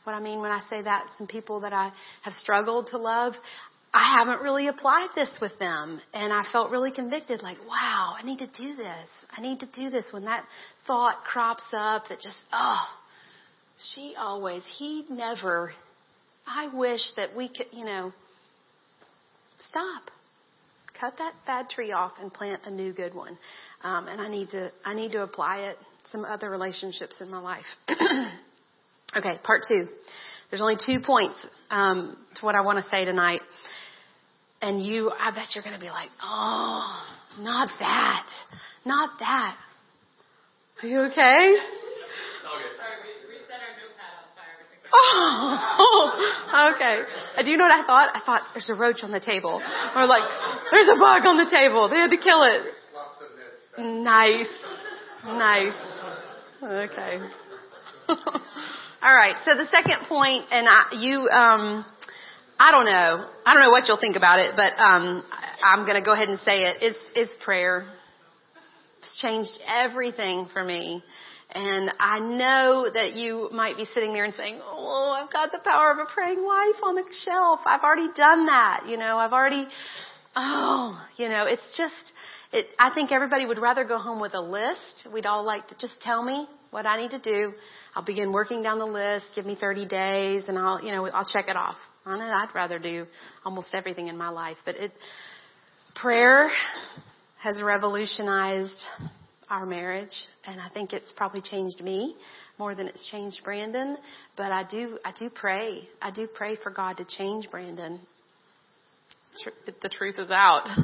what 0.03 0.13
I 0.13 0.19
mean 0.19 0.41
when 0.41 0.51
I 0.51 0.61
say 0.69 0.83
that. 0.83 1.07
Some 1.17 1.25
people 1.25 1.61
that 1.61 1.73
I 1.73 1.91
have 2.21 2.33
struggled 2.33 2.87
to 2.91 2.97
love. 2.97 3.33
I 3.95 4.17
haven't 4.19 4.41
really 4.41 4.67
applied 4.67 5.07
this 5.15 5.29
with 5.39 5.57
them. 5.57 6.01
And 6.13 6.33
I 6.33 6.43
felt 6.51 6.69
really 6.69 6.91
convicted, 6.91 7.41
like, 7.41 7.57
wow, 7.65 8.13
I 8.19 8.23
need 8.23 8.39
to 8.39 8.47
do 8.47 8.75
this. 8.75 9.07
I 9.35 9.39
need 9.39 9.61
to 9.61 9.67
do 9.73 9.89
this 9.89 10.09
when 10.11 10.25
that 10.25 10.43
thought 10.85 11.23
crops 11.23 11.63
up 11.71 12.03
that 12.09 12.19
just, 12.19 12.35
oh, 12.51 12.83
she 13.93 14.13
always, 14.17 14.63
he 14.77 15.05
never, 15.09 15.71
I 16.45 16.67
wish 16.75 16.99
that 17.15 17.37
we 17.37 17.47
could, 17.47 17.67
you 17.71 17.85
know, 17.85 18.11
stop. 19.59 20.03
Cut 20.99 21.13
that 21.17 21.33
bad 21.47 21.69
tree 21.69 21.93
off 21.93 22.13
and 22.21 22.33
plant 22.33 22.61
a 22.65 22.71
new 22.71 22.91
good 22.91 23.15
one. 23.15 23.37
Um, 23.81 24.09
and 24.09 24.19
I 24.19 24.27
need 24.27 24.49
to, 24.49 24.71
I 24.83 24.93
need 24.93 25.13
to 25.13 25.23
apply 25.23 25.69
it 25.69 25.77
some 26.07 26.25
other 26.25 26.49
relationships 26.49 27.21
in 27.21 27.29
my 27.29 27.39
life. 27.39 27.65
okay, 27.89 29.39
part 29.43 29.61
two. 29.69 29.87
There's 30.49 30.61
only 30.61 30.77
two 30.85 30.99
points 31.05 31.47
um, 31.69 32.17
to 32.35 32.45
what 32.45 32.55
I 32.55 32.61
want 32.61 32.83
to 32.83 32.89
say 32.89 33.05
tonight. 33.05 33.39
And 34.65 34.81
you, 34.81 35.11
I 35.11 35.29
bet 35.29 35.53
you're 35.53 35.63
going 35.63 35.75
to 35.77 35.79
be 35.79 35.91
like, 35.91 36.09
oh, 36.23 37.05
not 37.37 37.69
that. 37.77 38.25
Not 38.83 39.11
that. 39.19 39.55
Are 40.81 40.87
you 40.87 41.01
okay? 41.01 41.55
Oh, 44.91 46.73
okay. 46.75 47.01
Uh, 47.37 47.43
do 47.43 47.51
you 47.51 47.57
know 47.57 47.65
what 47.65 47.77
I 47.77 47.85
thought? 47.85 48.09
I 48.15 48.21
thought 48.25 48.41
there's 48.55 48.71
a 48.71 48.73
roach 48.73 49.03
on 49.03 49.11
the 49.11 49.19
table, 49.19 49.61
or 49.95 50.05
like 50.07 50.23
there's 50.71 50.87
a 50.89 50.97
bug 50.97 51.27
on 51.27 51.37
the 51.37 51.49
table. 51.49 51.87
They 51.87 51.97
had 51.97 52.09
to 52.09 52.17
kill 52.17 52.41
it. 52.41 52.65
Nice, 53.77 54.49
nice. 55.25 55.77
Okay. 56.63 57.19
All 59.05 59.13
right. 59.13 59.35
So 59.45 59.55
the 59.55 59.67
second 59.67 60.07
point, 60.09 60.45
and 60.49 60.67
I, 60.67 60.89
you, 60.93 61.29
um, 61.29 61.85
I 62.57 62.71
don't 62.71 62.85
know. 62.85 63.29
I 63.45 63.53
don't 63.53 63.63
know 63.63 63.71
what 63.71 63.87
you'll 63.87 63.99
think 63.99 64.15
about 64.15 64.39
it, 64.39 64.51
but 64.55 64.71
um, 64.81 65.23
I'm 65.63 65.85
going 65.85 66.01
to 66.01 66.05
go 66.05 66.13
ahead 66.13 66.29
and 66.29 66.39
say 66.39 66.63
it. 66.63 66.77
It's 66.81 67.11
it's 67.15 67.43
prayer. 67.43 67.85
It's 68.99 69.19
changed 69.21 69.51
everything 69.67 70.47
for 70.53 70.63
me. 70.63 71.03
And 71.51 71.91
I 71.99 72.19
know 72.19 72.89
that 72.93 73.13
you 73.13 73.49
might 73.51 73.77
be 73.77 73.85
sitting 73.93 74.13
there 74.13 74.23
and 74.25 74.33
saying, 74.35 74.59
"Oh, 74.61 75.15
I've 75.21 75.31
got 75.31 75.51
the 75.51 75.59
power 75.59 75.91
of 75.91 75.99
a 75.99 76.05
praying 76.05 76.43
life 76.43 76.81
on 76.83 76.95
the 76.95 77.03
shelf. 77.25 77.59
I've 77.65 77.81
already 77.81 78.09
done 78.15 78.45
that. 78.47 78.85
You 78.87 78.97
know, 78.97 79.17
I've 79.17 79.33
already 79.33 79.67
oh, 80.35 81.05
you 81.17 81.29
know, 81.29 81.45
it's 81.45 81.77
just 81.77 81.93
it 82.51 82.67
I 82.79 82.93
think 82.93 83.11
everybody 83.11 83.45
would 83.45 83.59
rather 83.59 83.83
go 83.83 83.97
home 83.97 84.19
with 84.19 84.33
a 84.33 84.41
list. 84.41 85.07
We'd 85.13 85.25
all 85.25 85.45
like 85.45 85.67
to 85.69 85.75
just 85.79 85.99
tell 86.01 86.23
me 86.23 86.47
what 86.71 86.85
I 86.85 87.01
need 87.01 87.11
to 87.11 87.19
do. 87.19 87.53
I'll 87.95 88.03
begin 88.03 88.31
working 88.31 88.63
down 88.63 88.79
the 88.79 88.85
list. 88.85 89.27
Give 89.35 89.45
me 89.45 89.55
30 89.59 89.87
days 89.87 90.49
and 90.49 90.57
I'll, 90.57 90.83
you 90.83 90.91
know, 90.91 91.07
I'll 91.07 91.25
check 91.25 91.47
it 91.47 91.55
off. 91.55 91.77
I'd 92.05 92.49
rather 92.53 92.79
do 92.79 93.05
almost 93.43 93.73
everything 93.75 94.07
in 94.07 94.17
my 94.17 94.29
life, 94.29 94.57
but 94.65 94.75
it, 94.75 94.91
prayer 95.95 96.49
has 97.41 97.61
revolutionized 97.61 98.85
our 99.49 99.65
marriage, 99.65 100.15
and 100.45 100.59
I 100.59 100.69
think 100.69 100.93
it's 100.93 101.11
probably 101.15 101.41
changed 101.41 101.81
me 101.81 102.15
more 102.57 102.75
than 102.75 102.87
it's 102.87 103.07
changed 103.11 103.41
Brandon. 103.43 103.97
But 104.37 104.51
I 104.51 104.63
do, 104.69 104.97
I 105.03 105.13
do 105.17 105.29
pray. 105.29 105.87
I 106.01 106.11
do 106.11 106.27
pray 106.27 106.57
for 106.61 106.71
God 106.71 106.97
to 106.97 107.05
change 107.05 107.47
Brandon. 107.49 107.99
the 109.65 109.89
truth 109.89 110.15
is 110.17 110.31
out. 110.31 110.67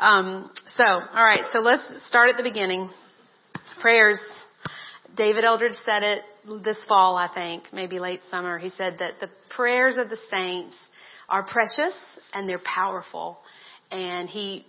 Um, 0.00 0.52
so, 0.76 0.84
all 0.84 1.24
right. 1.24 1.42
So 1.52 1.58
let's 1.58 2.06
start 2.06 2.28
at 2.28 2.36
the 2.36 2.44
beginning. 2.44 2.88
Prayers. 3.80 4.20
David 5.18 5.42
Eldridge 5.44 5.74
said 5.84 6.04
it 6.04 6.22
this 6.62 6.78
fall, 6.86 7.16
I 7.16 7.28
think, 7.34 7.64
maybe 7.72 7.98
late 7.98 8.20
summer. 8.30 8.56
He 8.56 8.70
said 8.70 8.98
that 9.00 9.14
the 9.20 9.28
prayers 9.50 9.96
of 9.98 10.08
the 10.08 10.18
saints 10.30 10.76
are 11.28 11.42
precious 11.42 11.94
and 12.32 12.48
they're 12.48 12.60
powerful. 12.64 13.38
And 13.90 14.28
he 14.28 14.64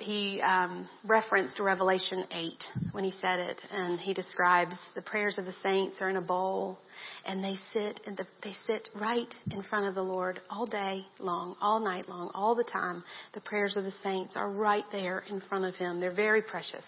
he 0.00 0.40
um, 0.40 0.88
referenced 1.04 1.60
Revelation 1.60 2.24
8 2.30 2.52
when 2.92 3.04
he 3.04 3.10
said 3.10 3.38
it, 3.40 3.60
and 3.70 4.00
he 4.00 4.14
describes 4.14 4.74
the 4.94 5.02
prayers 5.02 5.36
of 5.36 5.44
the 5.44 5.52
saints 5.62 5.98
are 6.00 6.08
in 6.08 6.16
a 6.16 6.22
bowl, 6.22 6.78
and 7.26 7.44
they 7.44 7.56
sit 7.74 8.00
and 8.06 8.16
the, 8.16 8.26
they 8.42 8.54
sit 8.66 8.88
right 8.98 9.32
in 9.50 9.62
front 9.64 9.86
of 9.86 9.94
the 9.94 10.02
Lord 10.02 10.40
all 10.48 10.66
day 10.66 11.04
long, 11.18 11.56
all 11.60 11.80
night 11.80 12.08
long, 12.08 12.30
all 12.34 12.54
the 12.54 12.64
time. 12.64 13.04
The 13.34 13.42
prayers 13.42 13.76
of 13.76 13.84
the 13.84 13.92
saints 14.02 14.34
are 14.34 14.50
right 14.50 14.84
there 14.92 15.24
in 15.28 15.42
front 15.42 15.66
of 15.66 15.74
Him. 15.74 16.00
They're 16.00 16.14
very 16.14 16.40
precious, 16.40 16.84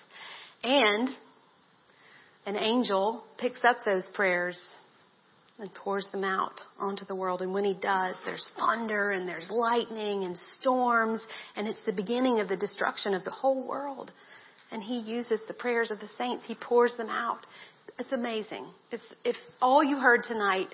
and 0.62 1.10
an 2.48 2.56
angel 2.56 3.22
picks 3.36 3.62
up 3.62 3.76
those 3.84 4.08
prayers 4.14 4.58
and 5.58 5.72
pours 5.74 6.08
them 6.12 6.24
out 6.24 6.58
onto 6.78 7.04
the 7.04 7.14
world. 7.14 7.42
And 7.42 7.52
when 7.52 7.64
he 7.64 7.74
does, 7.74 8.16
there's 8.24 8.48
thunder 8.56 9.10
and 9.10 9.28
there's 9.28 9.50
lightning 9.50 10.24
and 10.24 10.34
storms, 10.58 11.20
and 11.56 11.68
it's 11.68 11.84
the 11.84 11.92
beginning 11.92 12.40
of 12.40 12.48
the 12.48 12.56
destruction 12.56 13.12
of 13.12 13.22
the 13.24 13.30
whole 13.30 13.68
world. 13.68 14.12
And 14.72 14.82
he 14.82 15.00
uses 15.00 15.42
the 15.46 15.52
prayers 15.52 15.90
of 15.90 16.00
the 16.00 16.08
saints, 16.16 16.46
he 16.46 16.54
pours 16.54 16.94
them 16.96 17.10
out. 17.10 17.40
It's 17.98 18.12
amazing. 18.12 18.66
It's, 18.92 19.02
if 19.24 19.36
all 19.60 19.84
you 19.84 19.98
heard 19.98 20.24
tonight 20.24 20.68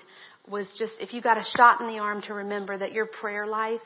was 0.49 0.69
just, 0.79 0.93
if 1.01 1.13
you 1.13 1.21
got 1.21 1.37
a 1.37 1.43
shot 1.57 1.81
in 1.81 1.87
the 1.87 1.99
arm 1.99 2.21
to 2.27 2.35
remember 2.35 2.77
that 2.77 2.93
your 2.93 3.07
prayer 3.07 3.47
life 3.47 3.79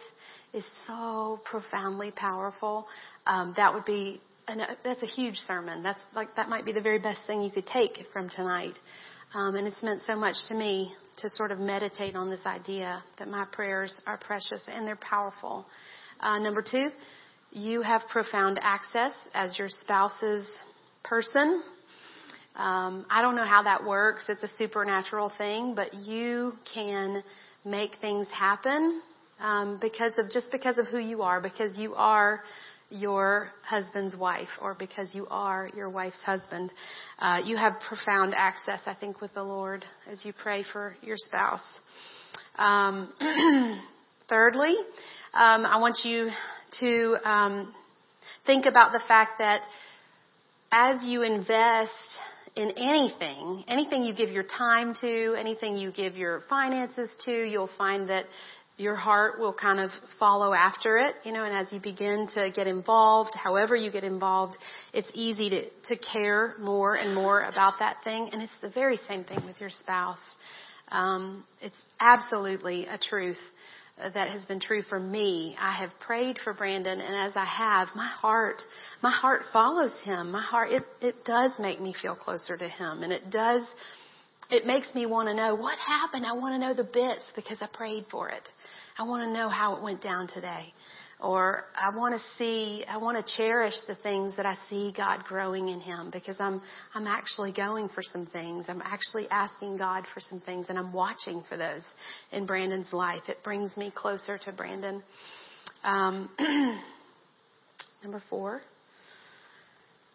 is 0.54 0.66
so 0.86 1.40
profoundly 1.44 2.12
powerful, 2.12 2.86
um, 3.26 3.54
that 3.56 3.74
would 3.74 3.86
be, 3.86 4.22
an, 4.50 4.62
that's 4.84 5.04
a 5.04 5.08
huge 5.08 5.36
sermon. 5.36 5.84
That's 5.84 6.00
like, 6.16 6.36
that 6.36 6.50
might 6.50 6.66
be 6.66 6.74
the 6.74 6.82
very 6.82 7.00
best 7.00 7.22
thing 7.28 7.42
you 7.44 7.52
could 7.52 7.68
take 7.68 7.98
from 8.12 8.30
tonight. 8.30 8.74
Um, 9.34 9.56
and 9.56 9.68
it's 9.68 9.84
meant 9.84 10.02
so 10.02 10.16
much 10.16 10.36
to 10.48 10.56
me 10.56 10.92
to 11.20 11.30
sort 11.30 11.52
of 11.52 11.60
meditate 11.60 12.16
on 12.16 12.30
this 12.30 12.46
idea 12.46 13.04
that 13.20 13.28
my 13.28 13.46
prayers 13.52 14.02
are 14.08 14.18
precious 14.18 14.68
and 14.68 14.88
they're 14.88 14.98
powerful. 14.98 15.66
Uh, 16.20 16.40
number 16.40 16.64
two, 16.64 16.90
you 17.52 17.82
have 17.82 18.02
profound 18.12 18.60
access 18.62 19.14
as 19.34 19.58
your 19.58 19.68
spouse's 19.70 20.48
person. 21.04 21.62
Um, 22.56 23.06
I 23.10 23.22
don't 23.22 23.36
know 23.36 23.46
how 23.46 23.64
that 23.64 23.84
works. 23.84 24.26
It's 24.30 24.44
a 24.44 24.50
supernatural 24.58 25.32
thing, 25.38 25.76
but 25.76 25.94
you 25.94 26.54
can 26.74 27.24
make 27.64 27.92
things 28.02 28.28
happen 28.32 29.02
um, 29.40 29.78
because 29.82 30.18
of 30.18 30.30
just 30.30 30.52
because 30.52 30.78
of 30.78 30.88
who 30.88 30.98
you 30.98 31.22
are, 31.22 31.40
because 31.40 31.78
you 31.78 31.96
are 31.96 32.42
your 32.90 33.52
husband's 33.64 34.16
wife 34.18 34.50
or 34.62 34.76
because 34.78 35.14
you 35.14 35.28
are 35.30 35.70
your 35.76 35.90
wife's 35.90 36.22
husband. 36.24 36.72
Uh, 37.20 37.40
you 37.44 37.56
have 37.56 37.74
profound 37.88 38.34
access, 38.36 38.82
I 38.86 38.96
think, 38.96 39.22
with 39.22 39.34
the 39.34 39.44
Lord 39.44 39.86
as 40.12 40.26
you 40.26 40.34
pray 40.34 40.64
for 40.72 40.96
your 41.02 41.18
spouse. 41.18 41.80
Um, 42.58 43.14
thirdly, 44.30 44.76
um, 45.34 45.66
I 45.66 45.78
want 45.80 46.00
you 46.04 46.30
to 46.80 47.18
um, 47.24 47.74
think 48.46 48.66
about 48.66 48.92
the 48.92 49.02
fact 49.08 49.34
that 49.40 49.62
as 50.72 51.00
you 51.04 51.22
invest 51.22 51.92
in 52.56 52.72
anything, 52.72 53.64
anything 53.68 54.04
you 54.04 54.14
give 54.14 54.30
your 54.30 54.44
time 54.44 54.94
to, 55.02 55.36
anything 55.38 55.78
you 55.78 55.92
give 55.92 56.16
your 56.16 56.42
finances 56.50 57.14
to, 57.26 57.32
you'll 57.32 57.70
find 57.78 58.10
that 58.10 58.26
your 58.80 58.96
heart 58.96 59.40
will 59.40 59.54
kind 59.54 59.80
of 59.80 59.92
follow 60.20 60.54
after 60.54 60.98
it, 60.98 61.16
you 61.24 61.32
know, 61.32 61.44
and 61.44 61.54
as 61.56 61.72
you 61.74 61.80
begin 61.82 62.28
to 62.34 62.50
get 62.56 62.68
involved, 62.68 63.32
however 63.36 63.76
you 63.76 63.92
get 63.92 64.04
involved, 64.04 64.58
it's 64.94 65.12
easy 65.14 65.50
to, 65.50 65.70
to 65.88 65.98
care 65.98 66.56
more 66.60 66.96
and 66.96 67.14
more 67.14 67.42
about 67.42 67.74
that 67.80 67.98
thing. 68.04 68.30
And 68.32 68.42
it's 68.42 68.54
the 68.62 68.70
very 68.70 68.98
same 69.08 69.24
thing 69.24 69.40
with 69.46 69.60
your 69.60 69.70
spouse. 69.70 70.18
Um, 70.90 71.44
it's 71.62 71.80
absolutely 72.00 72.86
a 72.86 72.98
truth 72.98 73.38
that 74.14 74.30
has 74.30 74.46
been 74.46 74.60
true 74.60 74.82
for 74.82 75.00
me. 75.00 75.56
I 75.60 75.74
have 75.74 75.90
prayed 76.00 76.38
for 76.44 76.54
Brandon, 76.54 77.02
and 77.02 77.16
as 77.16 77.34
I 77.36 77.46
have, 77.46 77.90
my 77.96 78.08
heart, 78.08 78.62
my 79.04 79.12
heart 79.12 79.42
follows 79.52 79.94
him. 80.04 80.32
My 80.32 80.42
heart, 80.42 80.72
it, 80.72 80.84
it 81.02 81.16
does 81.26 81.52
make 81.60 81.82
me 81.82 81.94
feel 82.02 82.16
closer 82.16 82.58
to 82.58 82.70
him, 82.70 83.04
and 83.04 83.12
it 83.12 83.30
does, 83.30 83.64
it 84.50 84.66
makes 84.66 84.94
me 84.96 85.06
want 85.06 85.28
to 85.28 85.34
know 85.34 85.56
what 85.56 85.78
happened. 85.80 86.26
I 86.26 86.34
want 86.34 86.54
to 86.56 86.60
know 86.60 86.74
the 86.74 86.90
bits 86.92 87.24
because 87.36 87.58
I 87.62 87.68
prayed 87.72 88.06
for 88.10 88.30
it. 88.30 88.44
I 88.98 89.04
want 89.04 89.24
to 89.24 89.32
know 89.32 89.48
how 89.48 89.76
it 89.76 89.84
went 89.84 90.02
down 90.02 90.28
today. 90.28 90.74
Or 91.22 91.66
I 91.76 91.96
want 91.96 92.16
to 92.16 92.22
see, 92.38 92.86
I 92.88 92.98
want 92.98 93.24
to 93.24 93.38
cherish 93.38 93.74
the 93.88 93.96
things 93.96 94.36
that 94.38 94.46
I 94.46 94.56
see 94.70 94.94
God 94.96 95.26
growing 95.26 95.68
in 95.68 95.82
him 95.82 96.10
because 96.12 96.38
I'm, 96.40 96.62
I'm 96.94 97.08
actually 97.08 97.52
going 97.52 97.90
for 97.90 98.02
some 98.02 98.26
things. 98.26 98.68
I'm 98.70 98.82
actually 98.82 99.28
asking 99.30 99.78
God 99.78 100.06
for 100.14 100.22
some 100.22 100.40
things 100.42 100.68
and 100.70 100.80
I'm 100.80 100.94
watching 100.94 101.44
for 101.50 101.58
those 101.58 101.86
in 102.32 102.46
Brandon's 102.46 102.94
life. 102.94 103.24
It 103.28 103.44
brings 103.44 103.76
me 103.76 103.92
closer 103.94 104.38
to 104.38 104.52
Brandon. 104.54 105.04
Um, 105.84 106.30
number 108.04 108.24
four. 108.30 108.62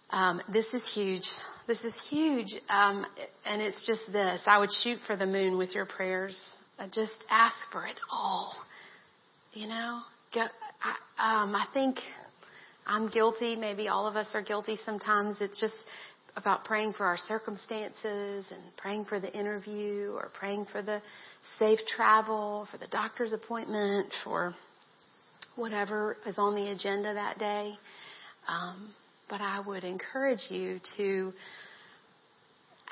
Um, 0.08 0.40
this 0.52 0.66
is 0.72 0.90
huge. 0.94 1.28
This 1.66 1.82
is 1.82 1.98
huge. 2.10 2.54
Um, 2.68 3.06
and 3.46 3.62
it's 3.62 3.86
just 3.86 4.02
this. 4.12 4.42
I 4.46 4.58
would 4.58 4.70
shoot 4.82 4.98
for 5.06 5.16
the 5.16 5.26
moon 5.26 5.56
with 5.56 5.74
your 5.74 5.86
prayers. 5.86 6.38
I 6.78 6.86
just 6.86 7.16
ask 7.30 7.56
for 7.72 7.86
it 7.86 7.96
all. 8.10 8.54
You 9.52 9.68
know, 9.68 10.00
I, 10.34 11.42
um, 11.42 11.54
I 11.54 11.66
think 11.72 11.96
I'm 12.86 13.08
guilty. 13.08 13.56
Maybe 13.56 13.88
all 13.88 14.06
of 14.06 14.16
us 14.16 14.26
are 14.34 14.42
guilty 14.42 14.76
sometimes. 14.84 15.40
It's 15.40 15.58
just 15.60 15.74
about 16.36 16.64
praying 16.64 16.92
for 16.94 17.06
our 17.06 17.16
circumstances 17.16 18.44
and 18.50 18.62
praying 18.76 19.04
for 19.06 19.20
the 19.20 19.32
interview 19.32 20.12
or 20.14 20.30
praying 20.38 20.66
for 20.70 20.82
the 20.82 21.00
safe 21.58 21.78
travel, 21.96 22.66
for 22.70 22.78
the 22.78 22.88
doctor's 22.88 23.32
appointment, 23.32 24.12
for 24.24 24.54
whatever 25.56 26.16
is 26.26 26.34
on 26.36 26.56
the 26.56 26.72
agenda 26.72 27.14
that 27.14 27.38
day. 27.38 27.72
Um, 28.48 28.90
but 29.28 29.40
I 29.40 29.60
would 29.60 29.84
encourage 29.84 30.50
you 30.50 30.80
to 30.96 31.32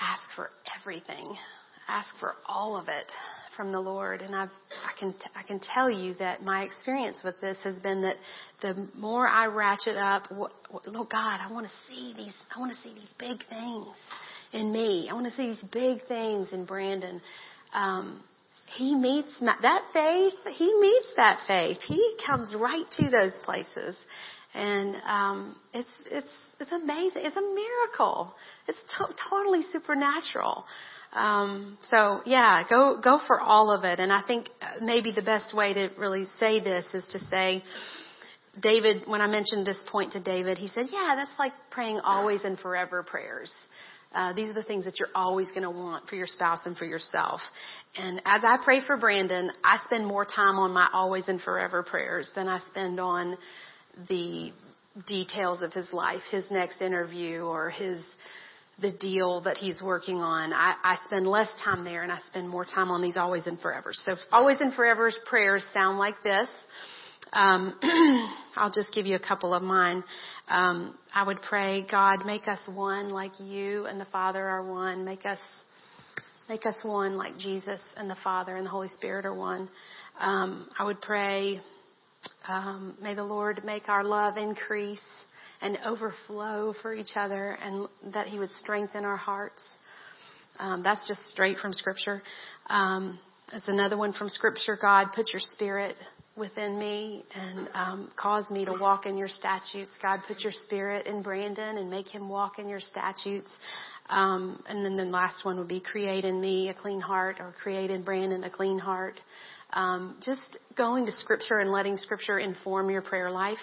ask 0.00 0.22
for 0.34 0.50
everything. 0.80 1.34
Ask 1.88 2.08
for 2.20 2.34
all 2.46 2.76
of 2.76 2.88
it 2.88 3.06
from 3.56 3.72
the 3.72 3.80
Lord, 3.80 4.22
and 4.22 4.34
I've, 4.34 4.48
I 4.48 4.98
can 4.98 5.14
I 5.34 5.42
can 5.42 5.60
tell 5.60 5.90
you 5.90 6.14
that 6.14 6.42
my 6.42 6.62
experience 6.62 7.18
with 7.22 7.40
this 7.40 7.58
has 7.64 7.78
been 7.80 8.02
that 8.02 8.16
the 8.62 8.88
more 8.96 9.26
I 9.28 9.46
ratchet 9.46 9.96
up, 9.96 10.30
what, 10.30 10.52
what, 10.70 10.86
Lord 10.88 11.08
God, 11.10 11.38
I 11.40 11.52
want 11.52 11.66
to 11.66 11.72
see 11.88 12.14
these 12.16 12.34
I 12.54 12.60
want 12.60 12.72
to 12.72 12.78
see 12.82 12.94
these 12.94 13.12
big 13.18 13.46
things 13.48 13.88
in 14.52 14.72
me. 14.72 15.08
I 15.10 15.14
want 15.14 15.26
to 15.26 15.32
see 15.32 15.48
these 15.48 15.64
big 15.70 16.06
things 16.06 16.48
in 16.52 16.64
Brandon. 16.64 17.20
Um, 17.74 18.22
he 18.76 18.94
meets 18.94 19.34
my, 19.40 19.54
that 19.60 19.82
faith. 19.92 20.34
He 20.54 20.72
meets 20.80 21.12
that 21.16 21.40
faith. 21.46 21.78
He 21.86 22.16
comes 22.26 22.54
right 22.58 22.86
to 22.98 23.10
those 23.10 23.38
places, 23.44 23.98
and 24.54 24.96
um, 25.06 25.56
it's 25.72 25.90
it's 26.10 26.26
it's 26.60 26.72
amazing. 26.72 27.22
It's 27.24 27.36
a 27.36 27.40
miracle. 27.40 28.34
It's 28.68 28.78
to- 28.98 29.14
totally 29.30 29.62
supernatural. 29.72 30.64
Um, 31.12 31.78
so 31.88 32.20
yeah, 32.24 32.62
go 32.68 33.00
go 33.02 33.20
for 33.26 33.40
all 33.40 33.70
of 33.70 33.84
it. 33.84 33.98
And 33.98 34.12
I 34.12 34.22
think 34.26 34.48
maybe 34.80 35.12
the 35.12 35.22
best 35.22 35.56
way 35.56 35.74
to 35.74 35.88
really 35.98 36.26
say 36.38 36.60
this 36.60 36.86
is 36.94 37.06
to 37.12 37.18
say, 37.18 37.62
David. 38.60 39.02
When 39.06 39.20
I 39.20 39.26
mentioned 39.26 39.66
this 39.66 39.82
point 39.90 40.12
to 40.12 40.22
David, 40.22 40.58
he 40.58 40.68
said, 40.68 40.86
"Yeah, 40.90 41.14
that's 41.16 41.38
like 41.38 41.52
praying 41.70 42.00
always 42.00 42.44
and 42.44 42.58
forever 42.58 43.02
prayers." 43.02 43.52
Uh, 44.14 44.32
these 44.34 44.50
are 44.50 44.54
the 44.54 44.62
things 44.62 44.84
that 44.84 44.98
you're 44.98 45.08
always 45.14 45.48
going 45.48 45.62
to 45.62 45.70
want 45.70 46.06
for 46.06 46.16
your 46.16 46.26
spouse 46.26 46.66
and 46.66 46.76
for 46.76 46.84
yourself. 46.84 47.40
And 47.96 48.20
as 48.26 48.42
I 48.46 48.58
pray 48.62 48.84
for 48.86 48.98
Brandon, 48.98 49.50
I 49.64 49.78
spend 49.86 50.06
more 50.06 50.26
time 50.26 50.56
on 50.58 50.72
my 50.72 50.86
always 50.92 51.28
and 51.28 51.40
forever 51.40 51.82
prayers 51.82 52.30
than 52.34 52.46
I 52.46 52.60
spend 52.68 53.00
on 53.00 53.38
the 54.08 54.50
details 55.06 55.62
of 55.62 55.72
his 55.72 55.86
life, 55.92 56.22
his 56.30 56.50
next 56.50 56.82
interview 56.82 57.42
or 57.42 57.70
his 57.70 58.04
the 58.80 58.92
deal 58.92 59.42
that 59.42 59.56
he's 59.56 59.82
working 59.82 60.16
on. 60.16 60.52
I, 60.52 60.74
I 60.82 60.96
spend 61.06 61.26
less 61.26 61.48
time 61.62 61.84
there 61.84 62.02
and 62.02 62.10
I 62.10 62.18
spend 62.26 62.48
more 62.48 62.64
time 62.64 62.90
on 62.90 63.02
these 63.02 63.16
always 63.16 63.46
and 63.46 63.60
forever. 63.60 63.90
So 63.92 64.16
always 64.30 64.60
and 64.60 64.74
forever's 64.74 65.18
prayers 65.26 65.66
sound 65.72 65.98
like 65.98 66.16
this. 66.24 66.48
Um, 67.32 67.78
I'll 68.56 68.72
just 68.72 68.92
give 68.92 69.06
you 69.06 69.16
a 69.16 69.20
couple 69.20 69.54
of 69.54 69.62
mine. 69.62 70.02
Um, 70.48 70.98
I 71.14 71.24
would 71.24 71.40
pray, 71.42 71.86
God, 71.90 72.26
make 72.26 72.48
us 72.48 72.60
one 72.74 73.10
like 73.10 73.32
you 73.40 73.86
and 73.86 74.00
the 74.00 74.06
Father 74.06 74.42
are 74.42 74.64
one. 74.64 75.04
Make 75.04 75.24
us, 75.24 75.38
make 76.48 76.66
us 76.66 76.76
one 76.82 77.16
like 77.16 77.38
Jesus 77.38 77.80
and 77.96 78.10
the 78.10 78.16
Father 78.24 78.56
and 78.56 78.66
the 78.66 78.70
Holy 78.70 78.88
Spirit 78.88 79.24
are 79.24 79.34
one. 79.34 79.68
Um, 80.18 80.68
I 80.78 80.84
would 80.84 81.00
pray, 81.00 81.60
um, 82.48 82.96
may 83.00 83.14
the 83.14 83.24
Lord 83.24 83.62
make 83.64 83.88
our 83.88 84.04
love 84.04 84.36
increase 84.36 85.04
and 85.60 85.78
overflow 85.84 86.74
for 86.82 86.92
each 86.92 87.16
other 87.16 87.58
and 87.62 87.88
that 88.12 88.26
He 88.26 88.38
would 88.38 88.50
strengthen 88.50 89.04
our 89.04 89.16
hearts. 89.16 89.62
Um, 90.58 90.82
that's 90.82 91.06
just 91.08 91.28
straight 91.28 91.58
from 91.58 91.72
Scripture. 91.72 92.22
Um, 92.68 93.18
there's 93.50 93.68
another 93.68 93.96
one 93.96 94.12
from 94.12 94.28
Scripture. 94.28 94.78
God, 94.80 95.08
put 95.14 95.32
your 95.32 95.40
Spirit 95.40 95.96
within 96.36 96.78
me 96.78 97.22
and 97.34 97.68
um, 97.74 98.10
cause 98.16 98.50
me 98.50 98.64
to 98.64 98.74
walk 98.80 99.04
in 99.06 99.18
your 99.18 99.28
statutes. 99.28 99.90
God, 100.00 100.20
put 100.26 100.40
your 100.40 100.52
spirit 100.52 101.06
in 101.06 101.22
Brandon 101.22 101.76
and 101.76 101.90
make 101.90 102.08
him 102.08 102.28
walk 102.28 102.58
in 102.58 102.68
your 102.68 102.80
statutes. 102.80 103.54
Um, 104.08 104.62
and 104.66 104.84
then 104.84 104.96
the 104.96 105.04
last 105.04 105.44
one 105.44 105.58
would 105.58 105.68
be 105.68 105.80
create 105.80 106.24
in 106.24 106.40
me 106.40 106.70
a 106.70 106.74
clean 106.74 107.00
heart 107.00 107.36
or 107.38 107.54
create 107.62 107.90
in 107.90 108.02
Brandon 108.02 108.44
a 108.44 108.50
clean 108.50 108.78
heart. 108.78 109.14
Um, 109.72 110.16
just 110.22 110.58
going 110.76 111.06
to 111.06 111.12
scripture 111.12 111.58
and 111.58 111.70
letting 111.70 111.96
scripture 111.96 112.38
inform 112.38 112.90
your 112.90 113.02
prayer 113.02 113.30
life 113.30 113.56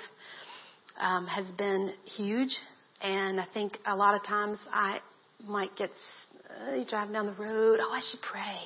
um, 0.99 1.27
has 1.27 1.49
been 1.57 1.93
huge. 2.17 2.55
And 3.01 3.39
I 3.39 3.45
think 3.53 3.73
a 3.85 3.95
lot 3.95 4.15
of 4.15 4.23
times 4.23 4.57
I 4.73 4.99
might 5.45 5.75
get 5.77 5.89
uh, 6.49 6.83
driving 6.89 7.13
down 7.13 7.27
the 7.27 7.41
road. 7.41 7.79
Oh, 7.81 7.91
I 7.93 8.01
should 8.09 8.21
pray. 8.21 8.57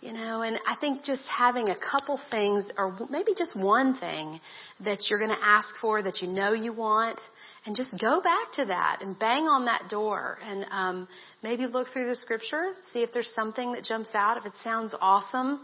You 0.00 0.12
know, 0.12 0.42
and 0.42 0.58
I 0.66 0.74
think 0.80 1.04
just 1.04 1.22
having 1.28 1.68
a 1.68 1.76
couple 1.76 2.18
things 2.28 2.66
or 2.76 2.98
maybe 3.08 3.32
just 3.38 3.56
one 3.56 3.96
thing 4.00 4.40
that 4.84 4.98
you're 5.08 5.20
going 5.20 5.30
to 5.30 5.44
ask 5.44 5.68
for 5.80 6.02
that 6.02 6.20
you 6.20 6.26
know 6.26 6.52
you 6.54 6.72
want 6.72 7.20
and 7.64 7.76
just 7.76 7.94
go 8.00 8.20
back 8.20 8.52
to 8.54 8.64
that 8.64 8.98
and 9.00 9.16
bang 9.16 9.44
on 9.44 9.66
that 9.66 9.88
door 9.88 10.38
and 10.44 10.66
um, 10.72 11.08
maybe 11.44 11.66
look 11.68 11.86
through 11.92 12.08
the 12.08 12.16
scripture, 12.16 12.72
see 12.92 12.98
if 12.98 13.10
there's 13.14 13.32
something 13.36 13.74
that 13.74 13.84
jumps 13.84 14.08
out. 14.12 14.38
If 14.38 14.46
it 14.46 14.54
sounds 14.64 14.92
awesome, 15.00 15.60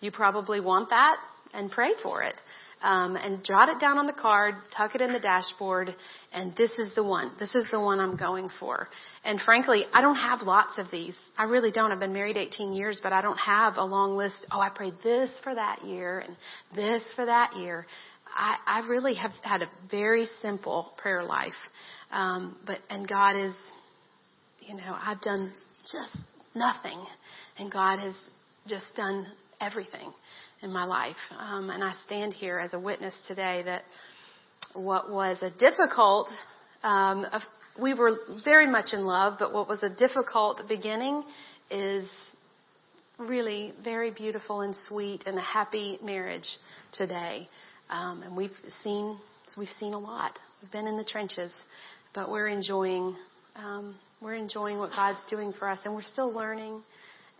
you 0.00 0.10
probably 0.10 0.60
want 0.60 0.90
that 0.90 1.16
and 1.54 1.70
pray 1.70 1.92
for 2.02 2.22
it 2.22 2.34
um, 2.82 3.16
and 3.16 3.42
jot 3.44 3.68
it 3.68 3.80
down 3.80 3.98
on 3.98 4.06
the 4.06 4.12
card, 4.12 4.54
tuck 4.76 4.94
it 4.94 5.00
in 5.00 5.12
the 5.12 5.18
dashboard, 5.18 5.94
and 6.32 6.54
this 6.56 6.70
is 6.78 6.94
the 6.94 7.02
one. 7.02 7.32
This 7.38 7.54
is 7.54 7.64
the 7.70 7.80
one 7.80 8.00
I'm 8.00 8.16
going 8.16 8.48
for. 8.60 8.88
And 9.24 9.40
frankly, 9.40 9.84
I 9.92 10.00
don't 10.02 10.16
have 10.16 10.42
lots 10.42 10.78
of 10.78 10.90
these. 10.90 11.16
I 11.38 11.44
really 11.44 11.72
don't. 11.72 11.90
I've 11.90 12.00
been 12.00 12.12
married 12.12 12.36
18 12.36 12.72
years, 12.74 13.00
but 13.02 13.12
I 13.12 13.22
don't 13.22 13.38
have 13.38 13.74
a 13.76 13.84
long 13.84 14.16
list. 14.16 14.46
Oh, 14.52 14.60
I 14.60 14.68
prayed 14.68 14.94
this 15.02 15.30
for 15.42 15.54
that 15.54 15.84
year 15.84 16.20
and 16.20 16.36
this 16.74 17.02
for 17.14 17.24
that 17.24 17.56
year. 17.56 17.86
I, 18.36 18.56
I 18.66 18.88
really 18.88 19.14
have 19.14 19.32
had 19.42 19.62
a 19.62 19.70
very 19.90 20.26
simple 20.42 20.92
prayer 20.98 21.24
life. 21.24 21.54
Um, 22.12 22.58
but 22.66 22.78
and 22.90 23.08
God 23.08 23.36
is, 23.36 23.56
you 24.60 24.76
know, 24.76 24.96
I've 25.00 25.20
done 25.22 25.52
just 25.90 26.18
nothing, 26.54 27.04
and 27.58 27.72
God 27.72 27.98
has 28.00 28.14
just 28.68 28.94
done 28.96 29.26
everything 29.60 30.12
in 30.62 30.72
my 30.72 30.84
life. 30.84 31.16
Um, 31.38 31.70
and 31.70 31.82
I 31.82 31.92
stand 32.04 32.32
here 32.32 32.58
as 32.58 32.74
a 32.74 32.80
witness 32.80 33.14
today 33.28 33.62
that 33.64 33.82
what 34.74 35.10
was 35.10 35.38
a 35.42 35.50
difficult, 35.50 36.28
um, 36.82 37.26
we 37.80 37.94
were 37.94 38.16
very 38.44 38.66
much 38.66 38.92
in 38.92 39.04
love, 39.04 39.34
but 39.38 39.52
what 39.52 39.68
was 39.68 39.82
a 39.82 39.94
difficult 39.94 40.62
beginning 40.68 41.22
is 41.70 42.08
really 43.18 43.72
very 43.82 44.10
beautiful 44.10 44.60
and 44.60 44.74
sweet 44.88 45.24
and 45.26 45.38
a 45.38 45.42
happy 45.42 45.98
marriage 46.02 46.48
today. 46.92 47.48
Um, 47.88 48.22
and 48.22 48.36
we've 48.36 48.50
seen 48.82 49.16
we've 49.56 49.68
seen 49.80 49.94
a 49.94 49.98
lot. 49.98 50.38
We've 50.60 50.72
been 50.72 50.86
in 50.86 50.96
the 50.96 51.04
trenches, 51.04 51.52
but 52.14 52.30
we're 52.30 52.48
enjoying 52.48 53.16
um, 53.56 53.94
we're 54.20 54.34
enjoying 54.34 54.78
what 54.78 54.90
God's 54.90 55.24
doing 55.30 55.52
for 55.58 55.68
us, 55.68 55.80
and 55.84 55.94
we're 55.94 56.02
still 56.02 56.32
learning. 56.32 56.82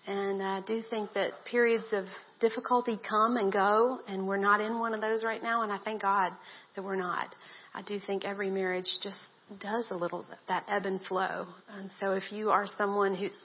And 0.07 0.43
I 0.43 0.61
do 0.67 0.83
think 0.89 1.13
that 1.15 1.33
periods 1.51 1.87
of 1.93 2.05
difficulty 2.41 2.99
come 3.09 3.37
and 3.37 3.53
go, 3.53 3.99
and 4.07 4.27
we're 4.27 4.37
not 4.37 4.61
in 4.61 4.79
one 4.79 4.95
of 4.95 5.01
those 5.01 5.25
right 5.25 5.43
now, 5.43 5.63
and 5.63 5.73
I 5.73 5.79
thank 5.85 6.03
God 6.03 6.33
that 6.75 6.83
we're 6.83 6.97
not. 6.97 7.35
I 7.75 7.83
do 7.83 7.99
think 8.07 8.25
every 8.25 8.51
marriage 8.51 8.87
just 9.03 9.19
does 9.61 9.87
a 9.91 9.97
little 9.97 10.25
that 10.49 10.65
ebb 10.69 10.87
and 10.87 11.01
flow. 11.03 11.47
And 11.71 11.91
so 12.01 12.13
if 12.13 12.31
you 12.31 12.51
are 12.51 12.67
someone 12.79 13.15
who's 13.15 13.37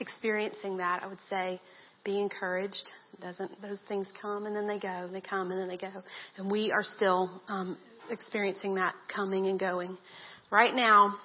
experiencing 0.00 0.78
that, 0.78 1.02
I 1.02 1.06
would 1.06 1.18
say 1.30 1.60
be 2.04 2.20
encouraged. 2.20 2.90
Doesn't 3.20 3.60
those 3.62 3.80
things 3.88 4.08
come 4.20 4.46
and 4.46 4.54
then 4.54 4.66
they 4.66 4.78
go, 4.78 4.88
and 4.88 5.14
they 5.14 5.20
come 5.20 5.50
and 5.50 5.60
then 5.60 5.68
they 5.68 5.78
go, 5.78 5.90
and 6.36 6.50
we 6.50 6.70
are 6.70 6.82
still 6.82 7.40
um, 7.48 7.78
experiencing 8.10 8.74
that 8.76 8.94
coming 9.14 9.46
and 9.46 9.58
going. 9.58 9.96
Right 10.50 10.74
now, 10.74 11.16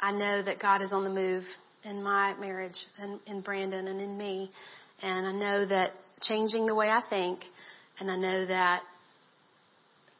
I 0.00 0.12
know 0.12 0.42
that 0.42 0.60
God 0.60 0.82
is 0.82 0.92
on 0.92 1.04
the 1.04 1.10
move 1.10 1.44
in 1.84 2.02
my 2.02 2.34
marriage 2.38 2.78
and 3.00 3.20
in 3.26 3.40
Brandon 3.40 3.86
and 3.86 4.00
in 4.00 4.16
me, 4.16 4.50
and 5.02 5.26
I 5.26 5.32
know 5.32 5.66
that 5.66 5.90
changing 6.20 6.66
the 6.66 6.74
way 6.74 6.88
I 6.88 7.02
think, 7.08 7.40
and 8.00 8.10
I 8.10 8.16
know 8.16 8.46
that 8.46 8.82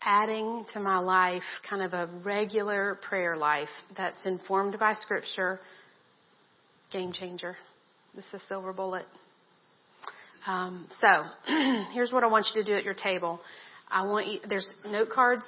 adding 0.03 0.65
to 0.73 0.81
my 0.81 0.99
life 0.99 1.43
kind 1.69 1.83
of 1.83 1.93
a 1.93 2.09
regular 2.25 2.99
prayer 3.09 3.37
life 3.37 3.69
that's 3.97 4.25
informed 4.25 4.79
by 4.79 4.95
Scripture, 4.95 5.59
game 6.93 7.13
changer. 7.13 7.57
This 8.15 8.27
is 8.27 8.35
a 8.35 8.47
silver 8.47 8.73
bullet. 8.73 9.05
Um, 10.47 10.87
so, 11.01 11.09
here's 11.93 12.13
what 12.13 12.25
I 12.25 12.29
want 12.29 12.47
you 12.55 12.63
to 12.63 12.67
do 12.67 12.75
at 12.77 12.85
your 12.85 12.95
table. 12.95 13.41
I 13.91 14.03
want 14.07 14.29
you. 14.29 14.39
There's 14.49 14.67
note 14.87 15.09
cards 15.15 15.45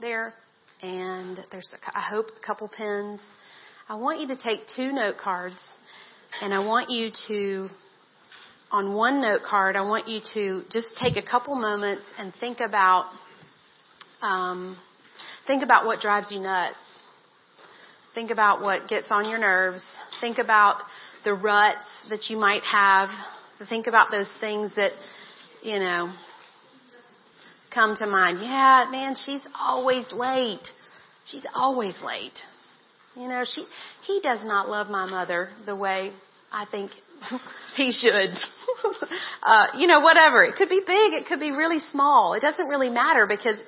there, 0.00 0.34
and 0.82 1.38
there's 1.50 1.72
a, 1.72 1.98
I 1.98 2.02
hope 2.02 2.26
a 2.36 2.46
couple 2.46 2.68
pens. 2.68 3.20
I 3.88 3.96
want 3.96 4.20
you 4.20 4.28
to 4.28 4.36
take 4.36 4.60
two 4.76 4.92
note 4.92 5.16
cards, 5.22 5.56
and 6.40 6.54
I 6.54 6.64
want 6.64 6.88
you 6.88 7.10
to 7.28 7.68
on 8.70 8.94
one 8.94 9.20
note 9.20 9.42
card, 9.48 9.76
I 9.76 9.82
want 9.82 10.08
you 10.08 10.20
to 10.34 10.62
just 10.70 10.96
take 10.96 11.16
a 11.16 11.22
couple 11.22 11.54
moments 11.56 12.04
and 12.18 12.32
think 12.40 12.60
about 12.60 13.10
um, 14.22 14.78
think 15.46 15.62
about 15.62 15.84
what 15.84 16.00
drives 16.00 16.30
you 16.30 16.38
nuts. 16.38 16.76
Think 18.14 18.30
about 18.30 18.62
what 18.62 18.88
gets 18.88 19.08
on 19.10 19.28
your 19.28 19.38
nerves. 19.38 19.84
Think 20.20 20.38
about 20.38 20.82
the 21.24 21.34
ruts 21.34 21.86
that 22.08 22.30
you 22.30 22.38
might 22.38 22.62
have. 22.62 23.08
Think 23.68 23.88
about 23.88 24.10
those 24.10 24.30
things 24.40 24.74
that 24.76 24.92
you 25.62 25.78
know 25.78 26.14
come 27.74 27.96
to 27.96 28.06
mind. 28.06 28.38
Yeah, 28.40 28.86
man, 28.90 29.16
she's 29.16 29.42
always 29.58 30.06
late. 30.12 30.66
She's 31.26 31.44
always 31.52 32.00
late. 32.02 32.32
You 33.16 33.28
know, 33.28 33.44
she 33.44 33.64
he 34.06 34.20
does 34.22 34.40
not 34.44 34.68
love 34.68 34.88
my 34.88 35.08
mother 35.08 35.50
the 35.66 35.76
way 35.76 36.12
I 36.50 36.66
think 36.70 36.90
he 37.76 37.92
should. 37.92 38.30
uh, 39.42 39.66
you 39.76 39.86
know, 39.86 40.00
whatever. 40.00 40.44
It 40.44 40.56
could 40.56 40.68
be 40.68 40.80
big. 40.80 41.12
It 41.14 41.26
could 41.26 41.40
be 41.40 41.50
really 41.50 41.80
small. 41.90 42.34
It 42.34 42.40
doesn't 42.40 42.68
really 42.68 42.90
matter 42.90 43.26
because 43.26 43.62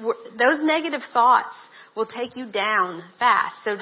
those 0.00 0.62
negative 0.62 1.02
thoughts 1.12 1.54
will 1.94 2.06
take 2.06 2.36
you 2.36 2.50
down 2.50 3.02
fast. 3.18 3.56
So 3.64 3.72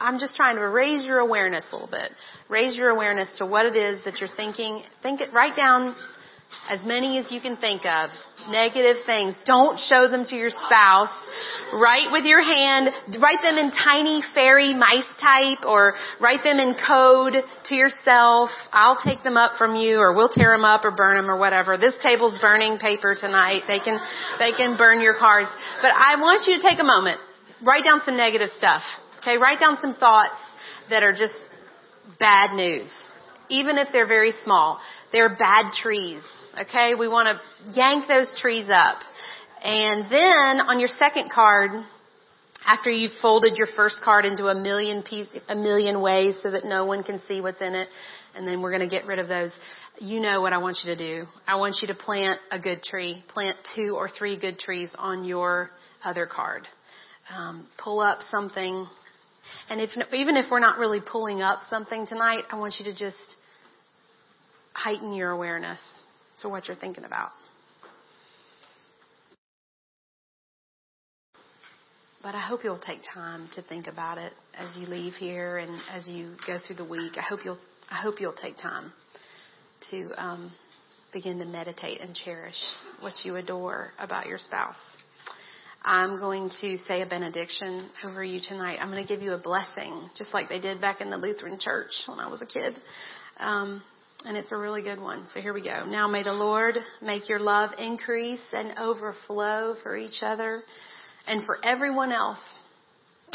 I'm 0.00 0.18
just 0.18 0.36
trying 0.36 0.56
to 0.56 0.68
raise 0.68 1.04
your 1.04 1.18
awareness 1.18 1.64
a 1.70 1.74
little 1.74 1.90
bit. 1.90 2.10
Raise 2.48 2.76
your 2.76 2.90
awareness 2.90 3.38
to 3.38 3.46
what 3.46 3.66
it 3.66 3.76
is 3.76 4.04
that 4.04 4.20
you're 4.20 4.28
thinking. 4.36 4.82
Think 5.02 5.20
it, 5.20 5.32
write 5.32 5.56
down 5.56 5.96
as 6.68 6.84
many 6.84 7.18
as 7.18 7.30
you 7.30 7.40
can 7.40 7.56
think 7.56 7.84
of. 7.84 8.10
Negative 8.50 8.96
things. 9.04 9.36
Don't 9.44 9.78
show 9.78 10.08
them 10.08 10.24
to 10.28 10.36
your 10.36 10.50
spouse. 10.50 11.12
Write 11.72 12.08
with 12.12 12.24
your 12.24 12.42
hand. 12.42 12.88
Write 13.20 13.40
them 13.42 13.56
in 13.56 13.70
tiny 13.72 14.22
fairy 14.34 14.74
mice 14.74 15.08
type 15.20 15.64
or 15.66 15.94
write 16.20 16.44
them 16.44 16.58
in 16.58 16.74
code 16.76 17.34
to 17.64 17.74
yourself. 17.74 18.50
I'll 18.72 19.00
take 19.04 19.22
them 19.22 19.36
up 19.36 19.58
from 19.58 19.76
you 19.76 19.98
or 19.98 20.14
we'll 20.14 20.28
tear 20.28 20.54
them 20.54 20.64
up 20.64 20.84
or 20.84 20.92
burn 20.92 21.16
them 21.16 21.30
or 21.30 21.38
whatever. 21.38 21.76
This 21.76 21.94
table's 22.02 22.38
burning 22.40 22.78
paper 22.78 23.14
tonight. 23.18 23.62
They 23.66 23.80
can, 23.80 24.00
they 24.38 24.52
can 24.56 24.76
burn 24.76 25.00
your 25.00 25.16
cards. 25.18 25.50
But 25.82 25.92
I 25.92 26.16
want 26.16 26.48
you 26.48 26.56
to 26.56 26.62
take 26.62 26.80
a 26.80 26.84
moment. 26.84 27.20
Write 27.64 27.84
down 27.84 28.00
some 28.04 28.16
negative 28.16 28.50
stuff. 28.56 28.82
Okay? 29.20 29.36
Write 29.36 29.60
down 29.60 29.76
some 29.80 29.94
thoughts 29.94 30.36
that 30.90 31.02
are 31.02 31.12
just 31.12 31.34
bad 32.18 32.54
news. 32.54 32.90
Even 33.50 33.78
if 33.78 33.88
they're 33.92 34.06
very 34.06 34.32
small. 34.44 34.80
They're 35.12 35.36
bad 35.36 35.72
trees. 35.72 36.22
Okay, 36.60 36.94
we 36.98 37.08
want 37.08 37.28
to 37.28 37.72
yank 37.72 38.06
those 38.08 38.34
trees 38.40 38.68
up. 38.70 38.98
And 39.62 40.04
then 40.10 40.60
on 40.60 40.78
your 40.78 40.88
second 40.88 41.30
card, 41.34 41.70
after 42.66 42.90
you've 42.90 43.12
folded 43.22 43.56
your 43.56 43.68
first 43.76 44.00
card 44.04 44.24
into 44.24 44.46
a 44.46 44.54
million 44.54 45.02
piece, 45.02 45.28
a 45.48 45.54
million 45.54 46.00
ways 46.00 46.38
so 46.42 46.50
that 46.50 46.64
no 46.64 46.84
one 46.84 47.02
can 47.02 47.20
see 47.26 47.40
what's 47.40 47.60
in 47.60 47.74
it, 47.74 47.88
and 48.34 48.46
then 48.46 48.60
we're 48.60 48.70
going 48.70 48.88
to 48.88 48.94
get 48.94 49.06
rid 49.06 49.18
of 49.18 49.28
those. 49.28 49.52
You 49.98 50.20
know 50.20 50.40
what 50.40 50.52
I 50.52 50.58
want 50.58 50.78
you 50.84 50.94
to 50.94 50.98
do. 50.98 51.26
I 51.46 51.56
want 51.56 51.76
you 51.80 51.88
to 51.88 51.94
plant 51.94 52.38
a 52.50 52.58
good 52.58 52.82
tree. 52.82 53.24
Plant 53.28 53.56
two 53.74 53.94
or 53.96 54.08
three 54.08 54.38
good 54.38 54.58
trees 54.58 54.90
on 54.96 55.24
your 55.24 55.70
other 56.04 56.26
card. 56.26 56.68
Um, 57.34 57.66
pull 57.82 58.00
up 58.00 58.18
something, 58.30 58.86
and 59.68 59.80
if 59.80 59.90
even 60.12 60.36
if 60.36 60.46
we're 60.50 60.60
not 60.60 60.78
really 60.78 61.00
pulling 61.00 61.40
up 61.40 61.60
something 61.68 62.06
tonight, 62.06 62.44
I 62.50 62.58
want 62.58 62.74
you 62.78 62.84
to 62.86 62.92
just 62.92 63.36
heighten 64.88 65.12
your 65.12 65.32
awareness 65.32 65.78
to 66.40 66.48
what 66.48 66.66
you're 66.66 66.76
thinking 66.76 67.04
about. 67.04 67.28
But 72.22 72.34
I 72.34 72.40
hope 72.40 72.60
you'll 72.64 72.78
take 72.78 73.00
time 73.12 73.50
to 73.54 73.60
think 73.60 73.86
about 73.86 74.16
it 74.16 74.32
as 74.56 74.78
you 74.80 74.86
leave 74.86 75.12
here 75.12 75.58
and 75.58 75.78
as 75.92 76.08
you 76.08 76.36
go 76.46 76.56
through 76.66 76.76
the 76.76 76.88
week. 76.88 77.18
I 77.18 77.20
hope 77.20 77.40
you'll 77.44 77.58
I 77.90 77.96
hope 77.96 78.18
you'll 78.18 78.32
take 78.32 78.56
time 78.56 78.90
to 79.90 80.10
um, 80.16 80.50
begin 81.12 81.38
to 81.40 81.44
meditate 81.44 82.00
and 82.00 82.14
cherish 82.14 82.56
what 83.00 83.12
you 83.24 83.36
adore 83.36 83.90
about 83.98 84.24
your 84.24 84.38
spouse. 84.38 84.80
I'm 85.82 86.18
going 86.18 86.50
to 86.62 86.78
say 86.78 87.02
a 87.02 87.06
benediction 87.06 87.90
over 88.06 88.24
you 88.24 88.40
tonight. 88.42 88.78
I'm 88.80 88.90
going 88.90 89.06
to 89.06 89.14
give 89.14 89.22
you 89.22 89.32
a 89.32 89.38
blessing, 89.38 90.08
just 90.16 90.32
like 90.32 90.48
they 90.48 90.60
did 90.60 90.80
back 90.80 91.02
in 91.02 91.10
the 91.10 91.18
Lutheran 91.18 91.58
church 91.60 91.92
when 92.06 92.18
I 92.18 92.28
was 92.28 92.40
a 92.42 92.46
kid. 92.46 92.74
Um, 93.38 93.82
And 94.24 94.36
it's 94.36 94.52
a 94.52 94.56
really 94.56 94.82
good 94.82 95.00
one. 95.00 95.26
So 95.32 95.40
here 95.40 95.54
we 95.54 95.62
go. 95.62 95.84
Now 95.86 96.08
may 96.08 96.22
the 96.24 96.32
Lord 96.32 96.74
make 97.00 97.28
your 97.28 97.38
love 97.38 97.70
increase 97.78 98.42
and 98.52 98.76
overflow 98.78 99.76
for 99.82 99.96
each 99.96 100.22
other 100.22 100.62
and 101.26 101.46
for 101.46 101.58
everyone 101.64 102.10
else. 102.10 102.40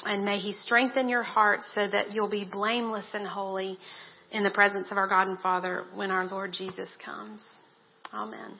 And 0.04 0.26
may 0.26 0.40
He 0.40 0.54
strengthen 0.54 1.08
your 1.08 1.24
heart 1.24 1.62
so 1.74 1.88
that 1.90 2.12
you'll 2.12 2.30
be 2.30 2.48
blameless 2.50 3.06
and 3.14 3.26
holy 3.26 3.78
in 4.32 4.44
the 4.44 4.52
presence 4.52 4.92
of 4.92 4.98
our 4.98 5.08
God 5.08 5.28
and 5.28 5.40
Father 5.40 5.86
when 5.96 6.12
our 6.12 6.26
Lord 6.26 6.52
Jesus 6.52 6.90
comes. 7.04 7.40
Amen. 8.14 8.60